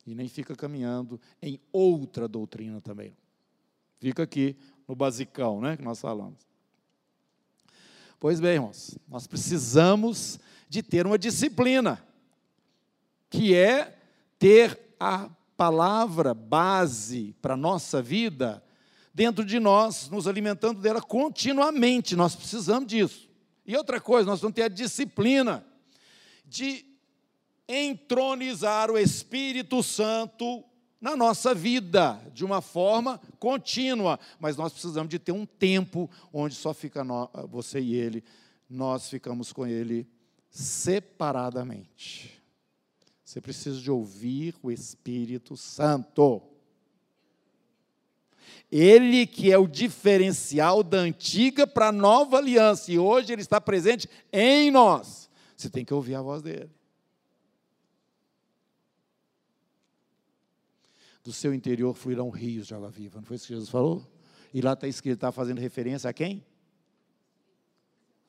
E 0.07 0.15
nem 0.15 0.29
fica 0.29 0.55
caminhando 0.55 1.19
em 1.41 1.59
outra 1.69 2.29
doutrina 2.29 2.79
também. 2.79 3.13
Fica 3.99 4.23
aqui 4.23 4.55
no 4.87 4.95
basicão, 4.95 5.59
né, 5.59 5.75
que 5.75 5.83
nós 5.83 5.99
falamos. 5.99 6.47
Pois 8.21 8.39
bem, 8.39 8.53
irmãos, 8.53 8.97
nós 9.05 9.27
precisamos 9.27 10.39
de 10.69 10.81
ter 10.81 11.05
uma 11.05 11.19
disciplina, 11.19 12.01
que 13.29 13.53
é 13.53 13.97
ter 14.39 14.84
a 15.05 15.29
palavra 15.55 16.33
base 16.33 17.35
para 17.39 17.53
a 17.53 17.57
nossa 17.57 18.01
vida 18.01 18.63
dentro 19.13 19.45
de 19.45 19.59
nós, 19.59 20.09
nos 20.09 20.27
alimentando 20.27 20.81
dela 20.81 20.99
continuamente. 20.99 22.15
Nós 22.15 22.35
precisamos 22.35 22.87
disso. 22.87 23.29
E 23.65 23.77
outra 23.77 24.01
coisa, 24.01 24.29
nós 24.29 24.41
vamos 24.41 24.55
ter 24.55 24.63
a 24.63 24.67
disciplina 24.67 25.63
de 26.43 26.83
entronizar 27.67 28.89
o 28.89 28.97
Espírito 28.97 29.83
Santo 29.83 30.63
na 30.99 31.15
nossa 31.15 31.53
vida, 31.53 32.19
de 32.33 32.43
uma 32.43 32.59
forma 32.59 33.21
contínua. 33.37 34.19
Mas 34.39 34.57
nós 34.57 34.73
precisamos 34.73 35.09
de 35.09 35.19
ter 35.19 35.31
um 35.31 35.45
tempo 35.45 36.09
onde 36.33 36.55
só 36.55 36.73
fica 36.73 37.03
você 37.47 37.79
e 37.79 37.93
ele, 37.93 38.23
nós 38.67 39.07
ficamos 39.07 39.53
com 39.53 39.67
ele 39.67 40.07
separadamente. 40.49 42.34
Você 43.25 43.41
precisa 43.41 43.81
de 43.81 43.91
ouvir 43.91 44.55
o 44.61 44.71
Espírito 44.71 45.57
Santo. 45.57 46.41
Ele 48.71 49.25
que 49.25 49.51
é 49.51 49.57
o 49.57 49.67
diferencial 49.67 50.83
da 50.83 50.99
antiga 50.99 51.67
para 51.67 51.89
a 51.89 51.91
nova 51.91 52.37
aliança, 52.37 52.91
e 52.91 52.99
hoje 52.99 53.33
ele 53.33 53.41
está 53.41 53.59
presente 53.59 54.07
em 54.31 54.71
nós. 54.71 55.29
Você 55.57 55.69
tem 55.69 55.83
que 55.83 55.93
ouvir 55.93 56.15
a 56.15 56.21
voz 56.21 56.41
dele. 56.41 56.69
do 61.25 61.33
seu 61.33 61.55
interior 61.55 61.95
fluirão 61.95 62.29
rios 62.29 62.67
de 62.67 62.75
água 62.75 62.91
viva. 62.91 63.19
Não 63.19 63.25
foi 63.25 63.35
isso 63.35 63.47
que 63.47 63.53
Jesus 63.53 63.67
falou? 63.67 64.07
E 64.53 64.61
lá 64.61 64.73
está 64.73 64.87
escrito, 64.87 65.15
está 65.15 65.31
fazendo 65.31 65.59
referência 65.59 66.07
a 66.07 66.13
quem? 66.13 66.45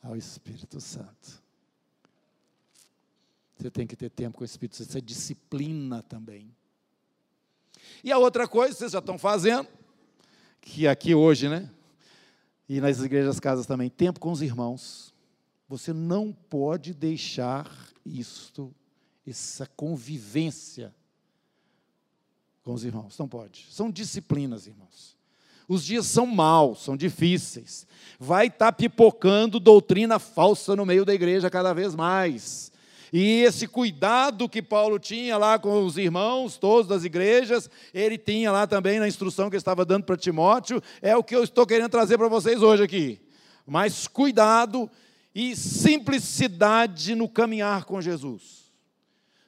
Ao 0.02 0.16
Espírito 0.16 0.80
Santo. 0.80 1.44
Você 3.56 3.70
tem 3.70 3.86
que 3.86 3.96
ter 3.96 4.10
tempo 4.10 4.38
com 4.38 4.44
o 4.44 4.46
Espírito 4.46 4.76
Santo, 4.76 4.88
isso 4.88 4.98
é 4.98 5.00
disciplina 5.00 6.02
também. 6.02 6.54
E 8.04 8.12
a 8.12 8.18
outra 8.18 8.46
coisa, 8.46 8.74
vocês 8.74 8.92
já 8.92 8.98
estão 8.98 9.18
fazendo, 9.18 9.68
que 10.60 10.86
aqui 10.86 11.14
hoje, 11.14 11.48
né? 11.48 11.70
E 12.68 12.80
nas 12.80 13.00
igrejas 13.00 13.40
casas 13.40 13.66
também, 13.66 13.88
tempo 13.88 14.20
com 14.20 14.30
os 14.30 14.42
irmãos. 14.42 15.14
Você 15.68 15.92
não 15.92 16.32
pode 16.32 16.92
deixar 16.92 17.70
isto, 18.04 18.74
essa 19.26 19.66
convivência 19.66 20.94
com 22.62 22.72
os 22.74 22.84
irmãos. 22.84 23.16
Não 23.18 23.28
pode. 23.28 23.66
São 23.70 23.90
disciplinas, 23.90 24.66
irmãos. 24.66 25.16
Os 25.68 25.84
dias 25.84 26.06
são 26.06 26.26
maus, 26.26 26.84
são 26.84 26.96
difíceis. 26.96 27.86
Vai 28.18 28.46
estar 28.46 28.66
tá 28.66 28.72
pipocando 28.72 29.58
doutrina 29.58 30.18
falsa 30.18 30.76
no 30.76 30.86
meio 30.86 31.04
da 31.04 31.14
igreja 31.14 31.50
cada 31.50 31.72
vez 31.72 31.94
mais. 31.94 32.70
E 33.12 33.42
esse 33.42 33.66
cuidado 33.66 34.48
que 34.48 34.62
Paulo 34.62 34.98
tinha 34.98 35.36
lá 35.36 35.58
com 35.58 35.84
os 35.84 35.96
irmãos, 35.96 36.56
todos 36.56 36.88
das 36.88 37.04
igrejas, 37.04 37.70
ele 37.94 38.18
tinha 38.18 38.50
lá 38.50 38.66
também 38.66 38.98
na 38.98 39.08
instrução 39.08 39.48
que 39.48 39.56
ele 39.56 39.60
estava 39.60 39.84
dando 39.84 40.04
para 40.04 40.16
Timóteo, 40.16 40.82
é 41.00 41.16
o 41.16 41.24
que 41.24 41.34
eu 41.34 41.44
estou 41.44 41.66
querendo 41.66 41.90
trazer 41.90 42.18
para 42.18 42.28
vocês 42.28 42.62
hoje 42.62 42.82
aqui. 42.82 43.20
Mas 43.66 44.06
cuidado 44.06 44.90
e 45.34 45.54
simplicidade 45.56 47.14
no 47.14 47.28
caminhar 47.28 47.84
com 47.84 48.00
Jesus 48.00 48.66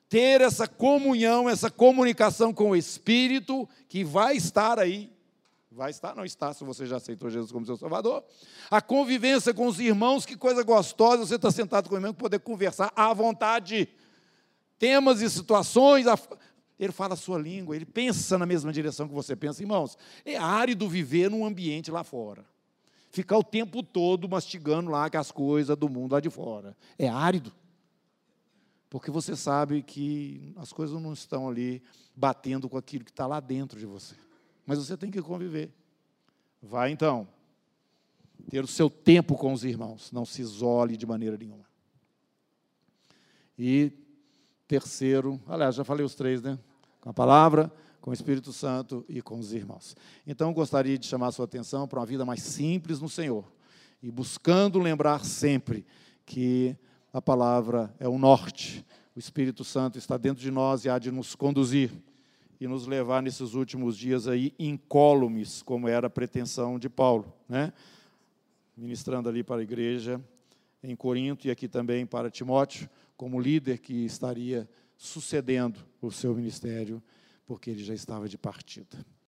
ter 0.08 0.40
essa 0.40 0.66
comunhão, 0.66 1.48
essa 1.48 1.70
comunicação 1.70 2.52
com 2.52 2.70
o 2.70 2.76
Espírito, 2.76 3.68
que 3.88 4.02
vai 4.02 4.36
estar 4.36 4.78
aí. 4.78 5.10
Vai 5.78 5.92
estar, 5.92 6.12
não 6.16 6.24
está, 6.24 6.52
se 6.52 6.64
você 6.64 6.84
já 6.86 6.96
aceitou 6.96 7.30
Jesus 7.30 7.52
como 7.52 7.64
seu 7.64 7.76
Salvador. 7.76 8.24
A 8.68 8.82
convivência 8.82 9.54
com 9.54 9.68
os 9.68 9.78
irmãos, 9.78 10.26
que 10.26 10.36
coisa 10.36 10.64
gostosa, 10.64 11.24
você 11.24 11.36
está 11.36 11.52
sentado 11.52 11.88
com 11.88 11.94
o 11.94 11.98
irmão, 11.98 12.12
poder 12.12 12.40
conversar 12.40 12.92
à 12.96 13.14
vontade. 13.14 13.88
Temas 14.76 15.20
e 15.20 15.30
situações, 15.30 16.04
ele 16.80 16.90
fala 16.90 17.14
a 17.14 17.16
sua 17.16 17.38
língua, 17.38 17.76
ele 17.76 17.84
pensa 17.86 18.36
na 18.36 18.44
mesma 18.44 18.72
direção 18.72 19.06
que 19.06 19.14
você 19.14 19.36
pensa. 19.36 19.62
Irmãos, 19.62 19.96
é 20.24 20.36
árido 20.36 20.88
viver 20.88 21.30
num 21.30 21.46
ambiente 21.46 21.92
lá 21.92 22.02
fora. 22.02 22.44
Ficar 23.12 23.38
o 23.38 23.44
tempo 23.44 23.80
todo 23.80 24.28
mastigando 24.28 24.90
lá 24.90 25.08
as 25.14 25.30
coisas 25.30 25.76
do 25.76 25.88
mundo 25.88 26.14
lá 26.14 26.18
de 26.18 26.28
fora. 26.28 26.76
É 26.98 27.08
árido. 27.08 27.52
Porque 28.90 29.12
você 29.12 29.36
sabe 29.36 29.80
que 29.80 30.52
as 30.56 30.72
coisas 30.72 31.00
não 31.00 31.12
estão 31.12 31.48
ali 31.48 31.80
batendo 32.16 32.68
com 32.68 32.76
aquilo 32.76 33.04
que 33.04 33.12
está 33.12 33.28
lá 33.28 33.38
dentro 33.38 33.78
de 33.78 33.86
você. 33.86 34.16
Mas 34.68 34.76
você 34.76 34.98
tem 34.98 35.10
que 35.10 35.22
conviver. 35.22 35.72
Vai 36.62 36.90
então. 36.90 37.26
Ter 38.50 38.62
o 38.62 38.66
seu 38.66 38.90
tempo 38.90 39.34
com 39.34 39.50
os 39.50 39.64
irmãos. 39.64 40.12
Não 40.12 40.26
se 40.26 40.42
isole 40.42 40.94
de 40.94 41.06
maneira 41.06 41.38
nenhuma. 41.38 41.64
E 43.58 43.90
terceiro, 44.66 45.40
aliás, 45.46 45.74
já 45.74 45.84
falei 45.84 46.04
os 46.04 46.14
três, 46.14 46.42
né? 46.42 46.58
Com 47.00 47.08
a 47.08 47.14
palavra, 47.14 47.72
com 47.98 48.10
o 48.10 48.12
Espírito 48.12 48.52
Santo 48.52 49.06
e 49.08 49.22
com 49.22 49.38
os 49.38 49.54
irmãos. 49.54 49.96
Então, 50.26 50.52
gostaria 50.52 50.98
de 50.98 51.06
chamar 51.06 51.28
a 51.28 51.32
sua 51.32 51.46
atenção 51.46 51.88
para 51.88 52.00
uma 52.00 52.06
vida 52.06 52.26
mais 52.26 52.42
simples 52.42 53.00
no 53.00 53.08
Senhor. 53.08 53.50
E 54.02 54.10
buscando 54.10 54.78
lembrar 54.78 55.24
sempre 55.24 55.86
que 56.26 56.76
a 57.10 57.22
palavra 57.22 57.94
é 57.98 58.06
o 58.06 58.18
norte. 58.18 58.84
O 59.16 59.18
Espírito 59.18 59.64
Santo 59.64 59.96
está 59.96 60.18
dentro 60.18 60.42
de 60.42 60.50
nós 60.50 60.84
e 60.84 60.90
há 60.90 60.98
de 60.98 61.10
nos 61.10 61.34
conduzir 61.34 61.90
e 62.60 62.66
nos 62.66 62.86
levar 62.86 63.22
nesses 63.22 63.54
últimos 63.54 63.96
dias 63.96 64.26
aí 64.26 64.52
incólumes, 64.58 65.62
como 65.62 65.88
era 65.88 66.08
a 66.08 66.10
pretensão 66.10 66.78
de 66.78 66.88
Paulo, 66.88 67.32
né? 67.48 67.72
Ministrando 68.76 69.28
ali 69.28 69.42
para 69.42 69.60
a 69.60 69.62
igreja 69.62 70.20
em 70.82 70.94
Corinto 70.94 71.46
e 71.46 71.50
aqui 71.50 71.68
também 71.68 72.06
para 72.06 72.30
Timóteo, 72.30 72.88
como 73.16 73.40
líder 73.40 73.78
que 73.78 74.04
estaria 74.04 74.68
sucedendo 74.96 75.80
o 76.00 76.10
seu 76.10 76.34
ministério, 76.34 77.02
porque 77.46 77.70
ele 77.70 77.82
já 77.82 77.94
estava 77.94 78.28
de 78.28 78.38
partida. 78.38 79.04